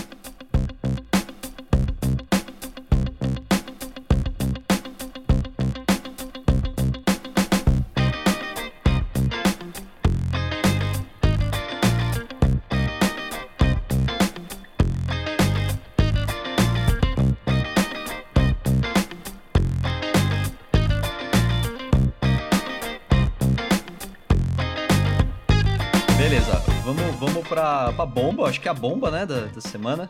[28.00, 30.08] Pra, bomba, acho que é a bomba, né, da, da semana.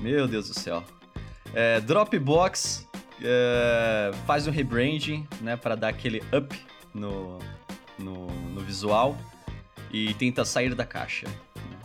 [0.00, 0.82] Meu Deus do céu.
[1.52, 2.88] É, Dropbox
[3.22, 6.56] é, faz um rebranding, né, para dar aquele up
[6.92, 7.38] no,
[7.98, 9.16] no, no visual
[9.92, 11.26] e tenta sair da caixa.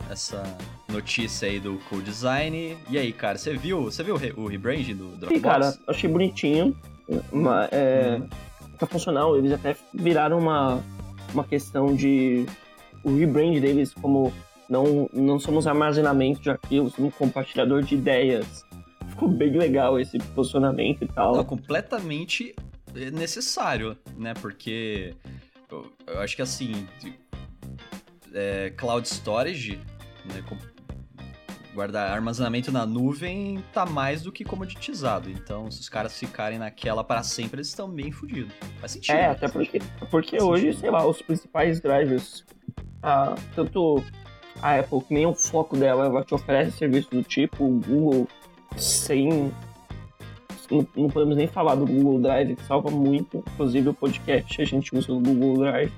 [0.09, 0.43] Essa
[0.91, 2.75] notícia aí do co-design.
[2.89, 5.35] E aí, cara, você viu, você viu o, re, o rebranding do Dropbox?
[5.35, 6.75] Sim, cara, achei bonitinho.
[7.31, 8.27] Mas, é, hum.
[8.79, 9.37] Tá funcional.
[9.37, 10.83] Eles até viraram uma,
[11.33, 12.45] uma questão de
[13.03, 14.33] o rebrand deles como
[14.69, 18.63] não, não somos armazenamento de arquivos, somos compartilhador de ideias.
[19.07, 21.35] Ficou bem legal esse posicionamento e tal.
[21.35, 22.55] Não, completamente
[23.13, 24.33] necessário, né?
[24.35, 25.15] Porque
[25.69, 26.87] eu, eu acho que assim,
[28.33, 29.79] é, cloud storage,
[30.25, 30.43] né,
[31.73, 35.29] guardar armazenamento na nuvem tá mais do que comoditizado.
[35.29, 38.53] Então, se os caras ficarem naquela para sempre, eles estão bem fodidos.
[38.79, 39.15] Faz sentido.
[39.15, 39.79] É, até porque,
[40.11, 40.79] porque hoje, sentido.
[40.81, 42.45] sei lá, os principais drivers,
[43.01, 44.03] ah, tanto
[44.61, 48.27] a Apple, que nem o foco dela, ela te oferece serviços do tipo, Google,
[48.77, 49.51] sem.
[50.69, 53.43] Não, não, podemos nem falar do Google Drive, que salva muito.
[53.53, 55.91] Inclusive, o podcast a gente usa o Google Drive.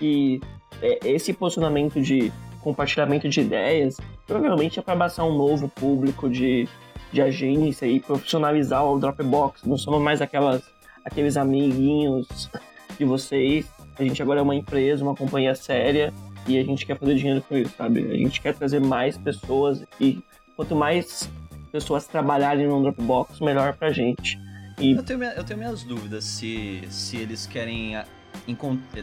[0.00, 0.40] E
[0.80, 2.32] é, esse posicionamento de
[2.62, 6.68] compartilhamento de ideias provavelmente é para abraçar um novo público de,
[7.12, 9.64] de agência e profissionalizar o Dropbox.
[9.64, 10.62] Não somos mais aquelas,
[11.04, 12.50] aqueles amiguinhos
[12.98, 13.66] de vocês.
[13.98, 16.12] A gente agora é uma empresa, uma companhia séria
[16.48, 18.00] e a gente quer fazer dinheiro com isso, sabe?
[18.10, 20.22] A gente quer trazer mais pessoas e
[20.56, 21.30] quanto mais
[21.70, 24.40] pessoas trabalharem no Dropbox, melhor pra gente.
[24.78, 24.92] E...
[24.92, 27.94] Eu, tenho, eu tenho minhas dúvidas se, se eles querem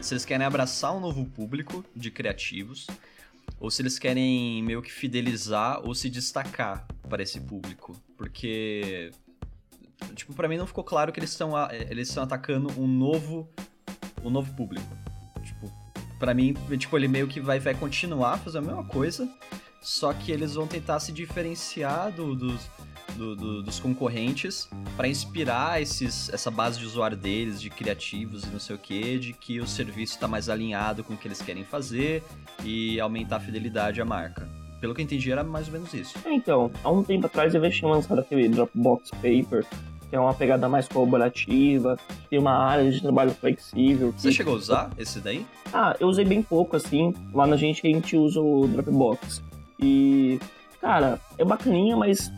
[0.02, 2.86] se eles querem abraçar um novo público de criativos
[3.60, 9.12] ou se eles querem meio que fidelizar ou se destacar para esse público, porque
[10.16, 13.48] tipo para mim não ficou claro que eles estão eles estão atacando um novo
[14.24, 14.86] um novo público.
[16.18, 19.28] Para mim, tipo ele meio que vai vai continuar fazendo a mesma coisa,
[19.80, 22.68] só que eles vão tentar se diferenciar do, dos
[23.16, 28.48] do, do, dos concorrentes para inspirar esses, essa base de usuário deles, de criativos e
[28.48, 31.40] não sei o que, de que o serviço está mais alinhado com o que eles
[31.40, 32.22] querem fazer
[32.64, 34.48] e aumentar a fidelidade à marca.
[34.80, 36.18] Pelo que eu entendi, era mais ou menos isso.
[36.24, 39.64] É, então, há um tempo atrás eu tinha lançado aquele Dropbox Paper,
[40.08, 41.98] que é uma pegada mais colaborativa,
[42.30, 44.12] tem uma área de trabalho flexível.
[44.16, 45.46] Você chegou a usar esse daí?
[45.72, 47.14] Ah, eu usei bem pouco, assim.
[47.34, 49.42] Lá na gente a gente usa o Dropbox.
[49.80, 50.40] E,
[50.80, 52.30] cara, é bacaninha, mas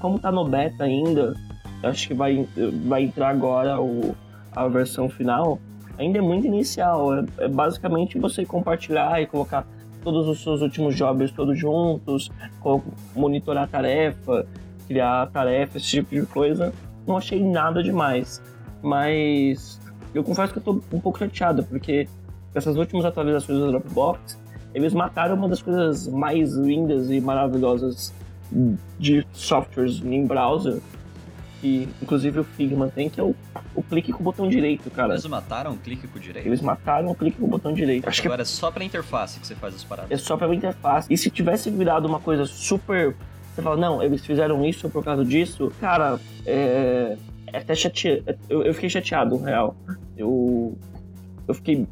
[0.00, 1.34] como tá no beta ainda,
[1.82, 2.46] acho que vai,
[2.86, 4.14] vai entrar agora o,
[4.54, 5.58] a versão final,
[5.98, 7.14] ainda é muito inicial.
[7.14, 9.66] É, é, basicamente você compartilhar e colocar
[10.02, 12.30] todos os seus últimos jobs todos juntos,
[13.16, 14.46] monitorar tarefa,
[14.86, 16.72] criar tarefa, esse tipo de coisa.
[17.06, 18.42] Não achei nada demais.
[18.82, 19.80] Mas
[20.14, 22.08] eu confesso que eu tô um pouco chateado, porque
[22.54, 24.38] essas últimas atualizações do Dropbox,
[24.72, 28.12] eles mataram uma das coisas mais lindas e maravilhosas
[28.98, 30.80] de softwares em browser,
[31.60, 33.34] que inclusive o Figma tem, que é o,
[33.74, 35.14] o clique com o botão direito, cara.
[35.14, 36.46] Eles mataram o clique com o direito?
[36.46, 38.06] Eles mataram o clique com o botão direito.
[38.06, 38.42] Acho Agora que...
[38.42, 40.10] é só pra interface que você faz as paradas.
[40.10, 41.12] É só pra interface.
[41.12, 43.16] E se tivesse virado uma coisa super.
[43.54, 47.16] Você fala, não, eles fizeram isso por causa disso, cara, é.
[47.54, 48.36] É até chateado.
[48.48, 49.76] Eu, eu fiquei chateado, real.
[50.16, 50.76] Eu.
[51.46, 51.86] Eu fiquei.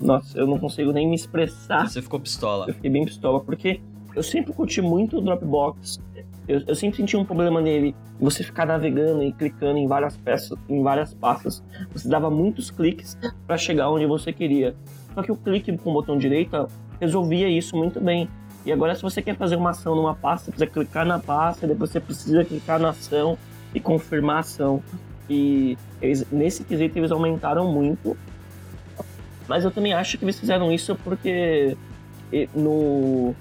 [0.00, 1.86] Nossa, eu não consigo nem me expressar.
[1.86, 2.64] Você ficou pistola.
[2.68, 3.82] Eu fiquei bem pistola, porque
[4.16, 6.00] eu sempre curti muito o Dropbox.
[6.46, 7.94] Eu, eu, sempre senti um problema nele.
[8.18, 11.62] Você ficar navegando e clicando em várias peças, em várias pastas.
[11.92, 14.74] Você dava muitos cliques para chegar onde você queria.
[15.14, 16.66] Só que o clique com o botão direito
[16.98, 18.26] resolvia isso muito bem.
[18.68, 21.66] E agora, se você quer fazer uma ação numa pasta, você precisa clicar na pasta,
[21.66, 23.38] depois você precisa clicar na ação
[23.74, 24.82] e confirmar a ação.
[25.26, 28.14] E eles, nesse quesito eles aumentaram muito.
[29.48, 31.78] Mas eu também acho que eles fizeram isso porque
[32.54, 33.34] no,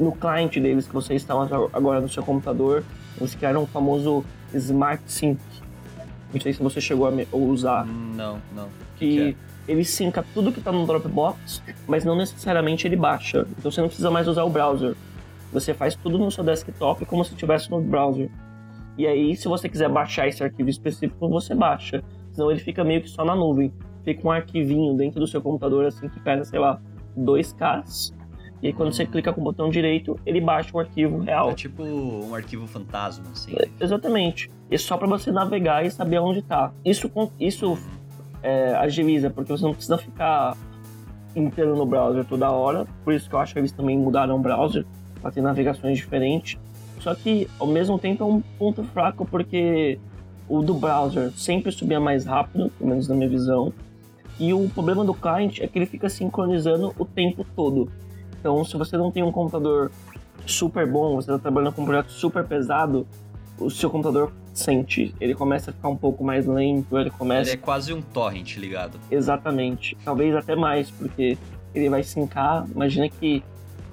[0.00, 2.82] no cliente deles que você instala agora no seu computador,
[3.20, 5.38] eles criaram um famoso Smart Sync.
[6.34, 7.86] Não sei se você chegou a usar.
[7.86, 8.68] Não, não.
[8.96, 9.34] Que, que é?
[9.68, 13.46] Ele synca tudo que está no Dropbox, mas não necessariamente ele baixa.
[13.58, 14.94] Então você não precisa mais usar o browser.
[15.52, 18.30] Você faz tudo no seu desktop como se estivesse no browser.
[18.98, 22.02] E aí, se você quiser baixar esse arquivo específico, você baixa.
[22.32, 23.72] Senão ele fica meio que só na nuvem.
[24.04, 26.80] Fica um arquivinho dentro do seu computador, assim, que pesa, sei lá,
[27.16, 28.14] 2K
[28.62, 31.50] e aí quando você clica com o botão direito, ele baixa o arquivo real.
[31.50, 33.54] É tipo um arquivo fantasma, assim.
[33.56, 34.50] É, exatamente.
[34.70, 36.72] É só para você navegar e saber onde está.
[36.84, 37.78] Isso, isso
[38.42, 40.56] é, agiliza, porque você não precisa ficar
[41.34, 42.86] inteiro no browser toda hora.
[43.04, 44.84] Por isso que eu acho que eles também mudaram o browser
[45.20, 46.58] para ter navegações diferentes.
[47.00, 49.98] Só que ao mesmo tempo é um ponto fraco porque
[50.48, 53.72] o do browser sempre subia mais rápido, pelo menos na minha visão.
[54.38, 57.90] E o problema do client é que ele fica sincronizando o tempo todo.
[58.38, 59.90] Então, se você não tem um computador
[60.46, 63.06] super bom, você está trabalhando com um projeto super pesado,
[63.58, 65.14] o seu computador sente.
[65.20, 67.50] Ele começa a ficar um pouco mais lento, ele começa.
[67.50, 68.98] Ele é quase um torrent ligado.
[69.10, 69.96] Exatamente.
[70.04, 71.38] Talvez até mais, porque
[71.74, 72.66] ele vai sincar.
[72.74, 73.42] Imagina que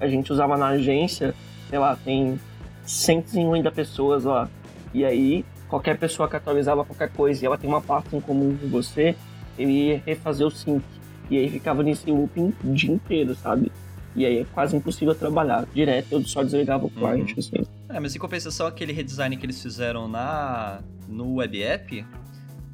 [0.00, 1.34] a gente usava na agência,
[1.68, 2.38] sei lá, tem
[2.84, 4.48] 150 pessoas lá.
[4.92, 8.56] E aí, qualquer pessoa que atualizava qualquer coisa e ela tem uma pasta em comum
[8.56, 9.16] com você,
[9.58, 10.84] ele ia refazer o sync.
[11.30, 13.72] E aí ficava nesse looping o dia inteiro, sabe?
[14.14, 15.66] E aí é quase impossível trabalhar.
[15.74, 17.38] Direto eu só desligava o client, uhum.
[17.38, 17.66] assim.
[17.94, 22.04] É, mas em compensação, aquele redesign que eles fizeram na no web app,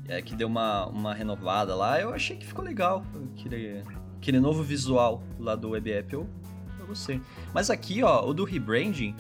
[0.08, 3.04] é, que deu uma, uma renovada lá, eu achei que ficou legal.
[3.34, 3.82] Aquele,
[4.16, 6.26] aquele novo visual lá do web app, eu,
[6.78, 7.20] eu gostei.
[7.52, 9.14] Mas aqui, ó, o do rebranding,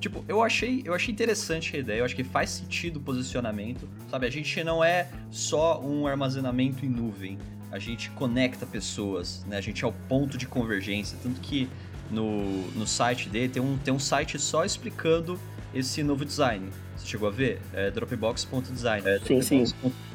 [0.00, 3.88] Tipo, eu achei, eu achei interessante a ideia, eu acho que faz sentido o posicionamento,
[4.10, 4.26] sabe?
[4.26, 7.38] A gente não é só um armazenamento em nuvem,
[7.72, 9.56] a gente conecta pessoas, né?
[9.56, 11.68] A gente é o ponto de convergência, tanto que
[12.10, 15.38] no, no site dele tem um, tem um site só explicando
[15.74, 16.70] esse novo design.
[16.96, 17.60] Você chegou a ver?
[17.72, 19.06] É dropbox.design.
[19.06, 19.64] É, sim, sim.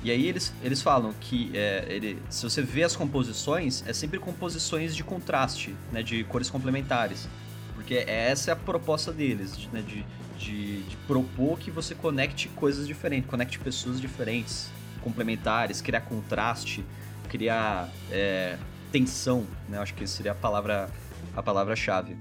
[0.03, 4.17] E aí eles, eles falam que é, ele, se você vê as composições, é sempre
[4.17, 6.01] composições de contraste, né?
[6.01, 7.27] De cores complementares.
[7.75, 9.81] Porque essa é a proposta deles, né?
[9.81, 10.03] De,
[10.39, 14.69] de, de propor que você conecte coisas diferentes, conecte pessoas diferentes,
[15.01, 16.83] complementares, criar contraste,
[17.29, 18.57] criar é,
[18.91, 19.77] tensão, né?
[19.77, 20.89] Acho que seria a palavra
[21.35, 22.17] a palavra-chave.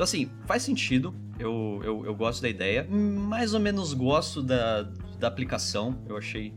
[0.00, 1.14] Então, assim, faz sentido.
[1.38, 2.86] Eu, eu, eu gosto da ideia.
[2.90, 5.98] Mais ou menos gosto da, da aplicação.
[6.08, 6.54] Eu achei.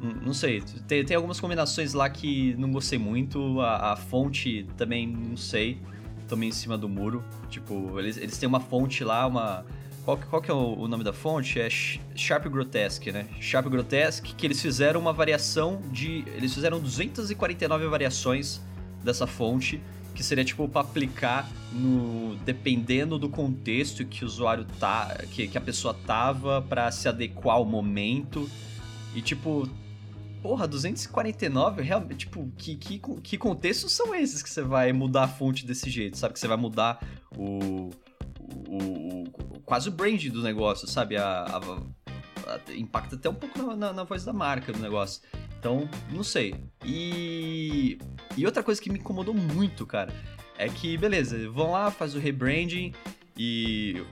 [0.00, 3.60] Não sei, tem, tem algumas combinações lá que não gostei muito.
[3.60, 5.78] A, a fonte também não sei.
[6.26, 7.22] Também em cima do muro.
[7.50, 9.66] Tipo, eles, eles têm uma fonte lá, uma.
[10.04, 11.60] Qual, qual que é o, o nome da fonte?
[11.60, 13.26] É Sharp Grotesque, né?
[13.38, 16.24] Sharp Grotesque, que eles fizeram uma variação de.
[16.28, 18.62] Eles fizeram 249 variações
[19.04, 19.78] dessa fonte
[20.18, 25.56] que seria tipo para aplicar no dependendo do contexto que o usuário tá, que, que
[25.56, 28.50] a pessoa tava para se adequar ao momento.
[29.14, 29.70] E tipo,
[30.42, 35.28] porra, 249, realmente, tipo, que, que, que contextos são esses que você vai mudar a
[35.28, 36.34] fonte desse jeito, sabe?
[36.34, 36.98] Que você vai mudar
[37.36, 37.90] o,
[38.40, 41.16] o, o quase o brand do negócio, sabe?
[41.16, 41.58] A, a,
[42.54, 45.22] a, impacta até um pouco na, na, na voz da marca do negócio.
[45.58, 46.54] Então, não sei.
[46.84, 47.98] E,
[48.36, 50.14] e outra coisa que me incomodou muito, cara,
[50.56, 52.92] é que, beleza, vão lá, faz o rebranding
[53.36, 54.02] e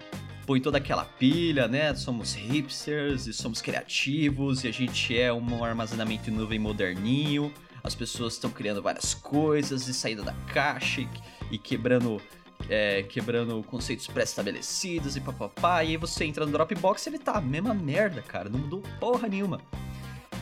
[0.46, 1.94] põe toda aquela pilha, né?
[1.94, 7.52] Somos hipsters e somos criativos e a gente é um armazenamento em nuvem moderninho.
[7.82, 11.06] As pessoas estão criando várias coisas e saindo da caixa
[11.50, 12.20] e, quebrando
[12.68, 15.85] é, quebrando conceitos pré-estabelecidos e papapá.
[15.85, 18.48] E aí você entra no Dropbox e ele tá a mesma merda, cara.
[18.48, 19.61] Não mudou porra nenhuma.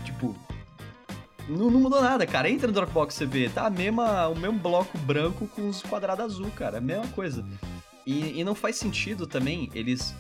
[0.05, 0.35] Tipo,
[1.49, 2.49] não, não, mudou nada, cara.
[2.49, 6.25] Entra no Dropbox você vê, tá a mesma, o mesmo bloco branco com os quadrados
[6.25, 6.79] azul, cara.
[6.79, 7.45] A mesma coisa.
[8.07, 10.15] E, e não faz sentido também eles.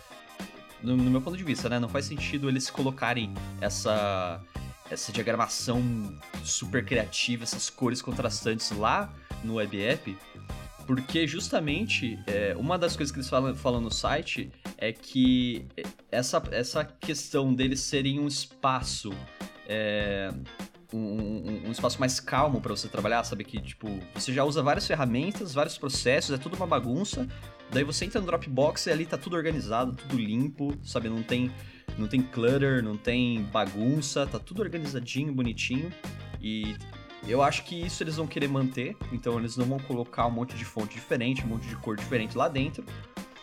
[0.83, 1.79] No, no, meu ponto de vista, né?
[1.79, 4.41] Não faz sentido eles colocarem essa.
[4.91, 5.83] Essa diagramação
[6.45, 9.11] super criativa, essas cores contrastantes lá
[9.43, 10.15] no web app,
[10.87, 15.67] porque justamente é, uma das coisas que eles falam, falam no site é que
[16.13, 19.11] essa, essa questão deles serem um espaço
[19.67, 20.31] é,
[20.97, 23.45] um, um, espaço mais calmo para você trabalhar, sabe?
[23.45, 27.27] Que, tipo, você já usa várias ferramentas, vários processos, é tudo uma bagunça.
[27.71, 31.09] Daí você entra no Dropbox e ali tá tudo organizado, tudo limpo, sabe?
[31.09, 31.51] Não tem,
[31.99, 35.93] não tem clutter, não tem bagunça, tá tudo organizadinho, bonitinho.
[36.41, 36.77] E
[37.27, 40.55] eu acho que isso eles vão querer manter, então eles não vão colocar um monte
[40.57, 42.85] de fonte diferente, um monte de cor diferente lá dentro.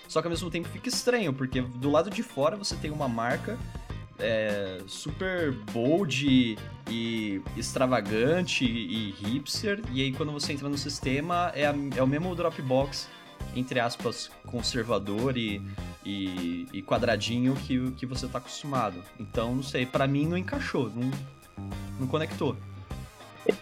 [0.08, 3.08] Só que ao mesmo tempo fica estranho, porque do lado de fora você tem uma
[3.08, 3.58] marca
[4.20, 6.58] é, super bold
[6.90, 12.08] e extravagante e hipster, e aí quando você entra no sistema é, a, é o
[12.08, 13.08] mesmo Dropbox,
[13.56, 15.62] entre aspas, conservador e,
[16.06, 19.04] e, e, quadradinho que, que você tá acostumado.
[19.20, 21.12] Então, não sei, para mim não encaixou, não,
[22.00, 22.56] não conectou.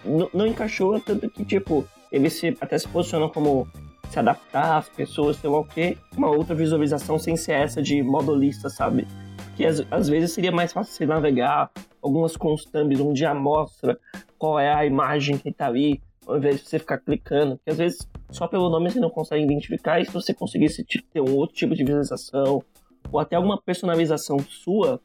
[0.04, 3.68] Não, não encaixou, tanto que, tipo, ele se, até se posiciona como
[4.10, 8.02] se adaptar às pessoas, sei lá o quê, uma outra visualização sem ser essa de
[8.02, 9.08] modulista, sabe?
[9.55, 11.71] Que às, às vezes seria mais fácil você navegar
[12.01, 13.97] algumas constantes onde já mostra
[14.37, 17.77] qual é a imagem que está ali, ao invés de você ficar clicando, porque às
[17.77, 21.55] vezes só pelo nome você não consegue identificar, e se você conseguisse ter um outro
[21.55, 22.63] tipo de visualização,
[23.11, 25.01] ou até alguma personalização sua,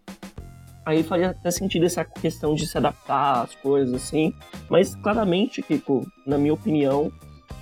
[0.84, 4.34] aí faria até sentido essa questão de se adaptar às coisas assim.
[4.68, 7.10] Mas claramente, Kiko, na minha opinião,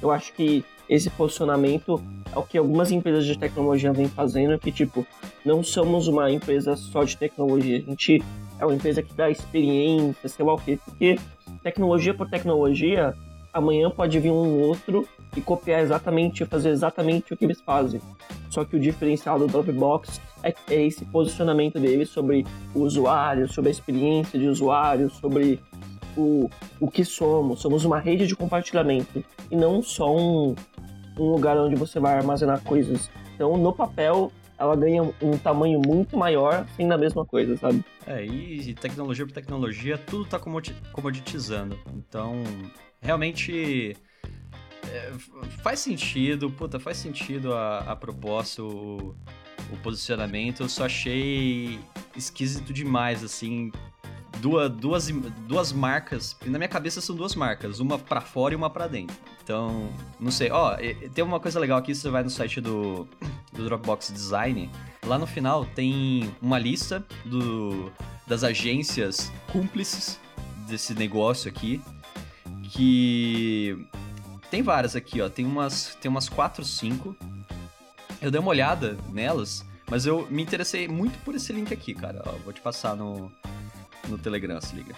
[0.02, 2.02] eu acho que esse posicionamento
[2.34, 5.06] é o que algumas empresas de tecnologia vêm fazendo, que tipo,
[5.44, 8.22] não somos uma empresa só de tecnologia, a gente
[8.58, 11.18] é uma empresa que dá experiência, sei lá o quê, porque
[11.62, 13.14] tecnologia por tecnologia
[13.52, 15.06] amanhã pode vir um outro
[15.36, 18.00] e copiar exatamente, fazer exatamente o que eles fazem.
[18.48, 23.68] Só que o diferencial do Dropbox é, é esse posicionamento deles sobre o usuário, sobre
[23.68, 25.60] a experiência de usuário, sobre
[26.16, 26.48] o,
[26.80, 27.60] o que somos.
[27.60, 30.54] Somos uma rede de compartilhamento e não só um,
[31.18, 33.10] um lugar onde você vai armazenar coisas.
[33.34, 37.84] Então, no papel, ela ganha um tamanho muito maior sendo a mesma coisa, sabe?
[38.06, 41.78] É, e tecnologia por tecnologia, tudo tá comoditizando.
[41.94, 42.42] Então,
[43.00, 43.96] realmente
[44.88, 45.12] é,
[45.62, 49.14] faz sentido, puta, faz sentido a, a proposta, o,
[49.72, 50.62] o posicionamento.
[50.62, 51.80] Eu só achei
[52.16, 53.72] esquisito demais, assim,
[54.42, 55.08] duas, duas,
[55.46, 56.36] duas marcas.
[56.44, 59.16] Na minha cabeça são duas marcas, uma para fora e uma para dentro.
[59.42, 59.88] Então,
[60.18, 60.50] não sei.
[60.50, 60.76] Ó,
[61.14, 63.06] tem uma coisa legal aqui, você vai no site do,
[63.52, 64.68] do Dropbox Design.
[65.06, 67.92] Lá no final tem uma lista do,
[68.26, 70.18] das agências cúmplices
[70.68, 71.80] desse negócio aqui.
[72.64, 73.86] Que
[74.50, 75.28] tem várias aqui, ó.
[75.28, 77.16] Tem umas, tem umas 4, 5.
[78.20, 82.22] Eu dei uma olhada nelas, mas eu me interessei muito por esse link aqui, cara.
[82.24, 83.30] Ó, vou te passar no,
[84.08, 84.94] no Telegram, se liga.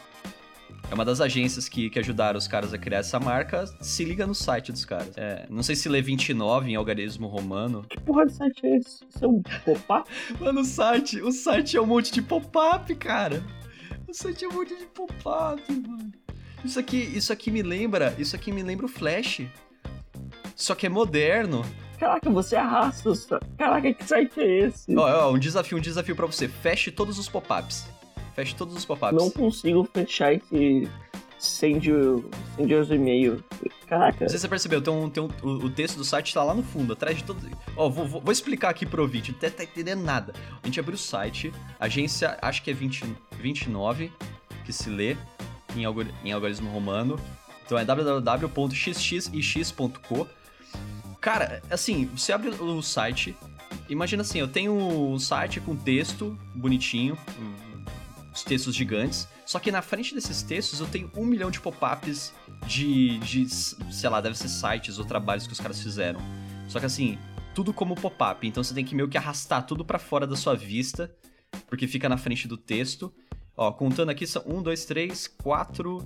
[0.90, 3.66] É uma das agências que, que ajudaram os caras a criar essa marca.
[3.80, 5.16] Se liga no site dos caras.
[5.16, 7.84] É, não sei se lê 29 em algarismo romano.
[7.88, 9.04] Que porra de site é esse?
[9.08, 10.10] Isso é um pop-up?
[10.38, 13.42] Mano, o site, o site é um monte de pop-up, cara.
[14.06, 16.12] O site é um monte de pop-up, mano.
[16.64, 19.42] Isso aqui, isso aqui me lembra, isso aqui me lembra o Flash.
[20.54, 21.64] Só que é moderno.
[21.98, 23.40] Caraca, você arrasta.
[23.58, 24.94] Caraca, que site é esse?
[24.96, 26.46] Ó, ó, um desafio, um desafio para você.
[26.46, 27.86] Feche todos os pop-ups.
[28.34, 29.16] Feche todos os pop-ups.
[29.16, 30.88] Não consigo fechar esse
[31.38, 31.86] send,
[32.56, 33.44] send os e-mail.
[33.86, 34.24] Caraca.
[34.24, 36.42] Não sei se você percebeu, tem um, tem um, o, o, texto do site tá
[36.42, 37.38] lá no fundo, atrás de todo.
[37.76, 40.32] Ó, vou, vou, vou explicar aqui pro ouvinte, não tá, tá entendendo nada.
[40.62, 43.04] A gente abriu o site, agência, acho que é 20,
[43.38, 44.10] 29,
[44.64, 45.16] que se lê
[45.76, 47.20] em, algor, em algarismo romano.
[47.64, 48.26] Então é www.xxix.co.
[51.20, 53.36] Cara, assim, você abre o site.
[53.88, 57.16] Imagina assim, eu tenho um site com texto bonitinho,
[58.42, 59.28] textos gigantes.
[59.46, 62.32] Só que na frente desses textos eu tenho um milhão de pop-ups
[62.66, 66.20] de, de, sei lá, deve ser sites ou trabalhos que os caras fizeram.
[66.68, 67.18] Só que assim,
[67.54, 68.46] tudo como pop-up.
[68.46, 71.14] Então você tem que meio que arrastar tudo para fora da sua vista,
[71.68, 73.12] porque fica na frente do texto.
[73.56, 75.98] Ó, contando aqui são um, dois, três, quatro.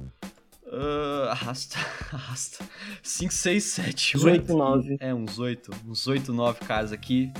[0.66, 1.78] Uh, arrasta,
[2.12, 2.62] arrasta.
[3.02, 4.54] 5, 6, 7, 8.
[4.54, 4.96] 9.
[5.00, 5.70] É, uns 8.
[5.86, 7.32] Uns 8, 9 caras aqui.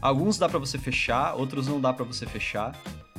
[0.00, 2.72] Alguns dá para você fechar, outros não dá para você fechar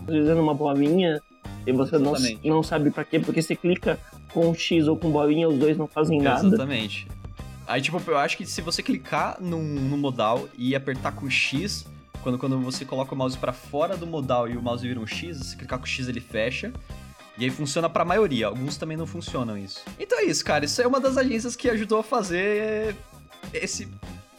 [0.03, 1.21] utilizando uma bolinha
[1.65, 3.99] e você não, não sabe para quê, porque você clica
[4.33, 6.45] com X ou com bolinha, os dois não fazem nada.
[6.45, 7.07] Exatamente.
[7.65, 11.85] Aí, tipo, eu acho que se você clicar no, no modal e apertar com X,
[12.21, 15.07] quando, quando você coloca o mouse para fora do modal e o mouse vira um
[15.07, 16.73] X, se clicar com X ele fecha.
[17.37, 19.83] E aí funciona pra maioria, alguns também não funcionam isso.
[19.99, 20.65] Então é isso, cara.
[20.65, 22.95] Isso é uma das agências que ajudou a fazer
[23.51, 23.87] esse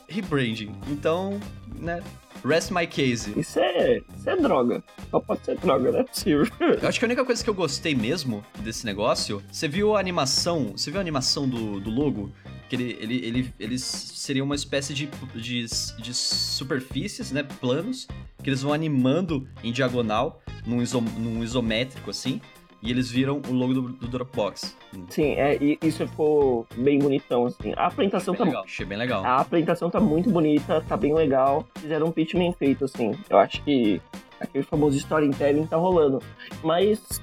[0.07, 0.73] rebranding.
[0.89, 1.41] Então,
[1.77, 2.03] né,
[2.45, 3.33] Rest my case.
[3.39, 4.85] Isso é, isso é droga.
[5.11, 6.47] Só pode ser droga, não é possível.
[6.61, 10.01] Eu acho que a única coisa que eu gostei mesmo desse negócio, você viu a
[10.01, 12.31] animação, você viu a animação do, do logo?
[12.69, 15.67] Que ele, ele, ele, eles seriam uma espécie de, de,
[15.99, 18.07] de superfícies, né, planos,
[18.43, 22.41] que eles vão animando em diagonal, num, isom, num isométrico assim,
[22.85, 24.77] e eles viram o logo do, do Dropbox.
[25.09, 27.73] Sim, é, isso ficou bem bonitão, assim.
[27.77, 28.45] A apresentação tá.
[28.45, 28.65] Legal.
[28.65, 29.25] Achei bem legal.
[29.25, 31.67] A apresentação tá muito bonita, tá bem legal.
[31.77, 33.13] Fizeram um pitch bem feito, assim.
[33.31, 34.03] Eu acho que
[34.39, 36.23] aquele famoso storytelling tá rolando.
[36.63, 37.23] Mas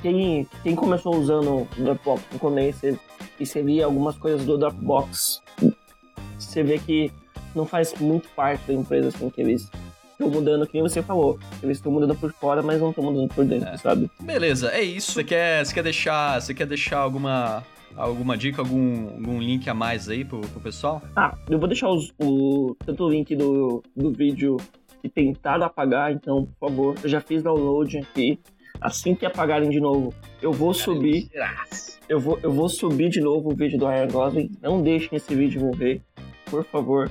[0.00, 2.86] quem, quem começou usando o Dropbox no começo
[3.40, 5.42] e você via algumas coisas do Dropbox,
[6.38, 7.10] você vê que
[7.52, 9.68] não faz muito parte da empresa, assim, que eles
[10.18, 11.38] estão mudando, que nem você falou.
[11.62, 13.76] Eles estão mudando por fora, mas não estão mudando por dentro, é.
[13.76, 14.10] sabe?
[14.20, 15.12] Beleza, é isso.
[15.12, 16.40] Você quer, você quer deixar.
[16.40, 17.64] Você quer deixar alguma.
[17.96, 21.02] Alguma dica, algum, algum link a mais aí pro, pro pessoal?
[21.16, 24.56] Ah, eu vou deixar os, o, tanto o link do, do vídeo
[25.02, 28.38] que tentaram apagar, então, por favor, eu já fiz download aqui.
[28.80, 31.28] Assim que apagarem de novo, eu vou Cara, subir.
[32.08, 34.50] Eu vou, eu vou subir de novo o vídeo do Ryan Gosling.
[34.62, 36.00] Não deixem esse vídeo morrer,
[36.44, 37.10] por favor.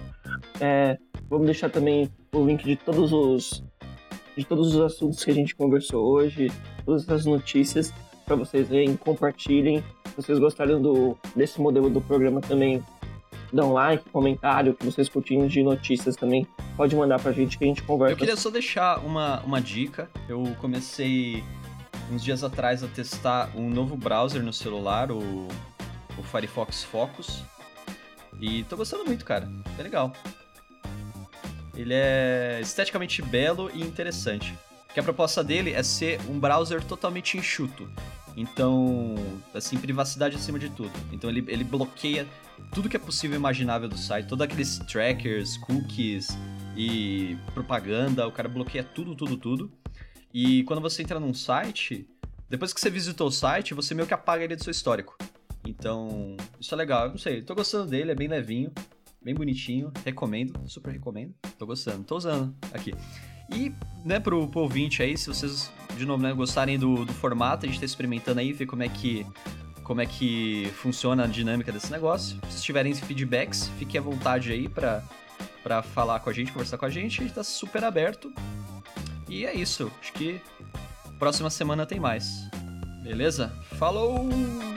[0.62, 0.98] É,
[1.28, 2.10] vamos deixar também
[2.42, 3.64] o link de todos os
[4.36, 6.52] de todos os assuntos que a gente conversou hoje,
[6.86, 7.92] todas as notícias
[8.28, 9.84] para vocês verem, compartilhem.
[10.10, 12.84] Se vocês gostaram do, desse modelo do programa também,
[13.54, 17.68] um like, comentário, que vocês curtindo de notícias também, pode mandar pra gente que a
[17.68, 18.14] gente conversa.
[18.14, 20.10] Eu queria só deixar uma, uma dica.
[20.28, 21.42] Eu comecei
[22.12, 25.48] uns dias atrás a testar um novo browser no celular, o,
[26.18, 27.44] o Firefox Focus.
[28.40, 29.50] E tô gostando muito, cara.
[29.80, 30.12] É legal.
[31.78, 34.58] Ele é esteticamente belo e interessante.
[34.94, 37.88] Que a proposta dele é ser um browser totalmente enxuto.
[38.36, 39.16] Então,
[39.54, 40.92] assim, privacidade acima de tudo.
[41.12, 42.28] Então ele, ele bloqueia
[42.74, 46.30] tudo que é possível e imaginável do site, todos aqueles trackers, cookies
[46.76, 49.72] e propaganda, o cara bloqueia tudo, tudo, tudo.
[50.34, 52.08] E quando você entra num site,
[52.50, 55.16] depois que você visitou o site, você meio que apaga ele do seu histórico.
[55.66, 57.06] Então, isso é legal.
[57.06, 58.72] Eu não sei, tô gostando dele, é bem levinho,
[59.28, 59.92] bem bonitinho.
[60.06, 61.34] Recomendo, super recomendo.
[61.60, 62.94] Tô gostando, tô usando aqui.
[63.54, 63.74] E,
[64.06, 67.70] né, pro, pro ouvinte aí, se vocês, de novo, né, gostarem do, do formato, a
[67.70, 69.26] gente tá experimentando aí, ver como é que
[69.84, 72.38] como é que funciona a dinâmica desse negócio.
[72.50, 75.04] Se tiverem feedbacks, fiquem à vontade aí para
[75.64, 77.20] para falar com a gente, conversar com a gente.
[77.20, 78.34] A gente tá super aberto.
[79.28, 79.92] E é isso.
[80.00, 80.42] Acho que
[81.20, 82.50] próxima semana tem mais.
[83.04, 83.50] Beleza?
[83.78, 84.77] Falou!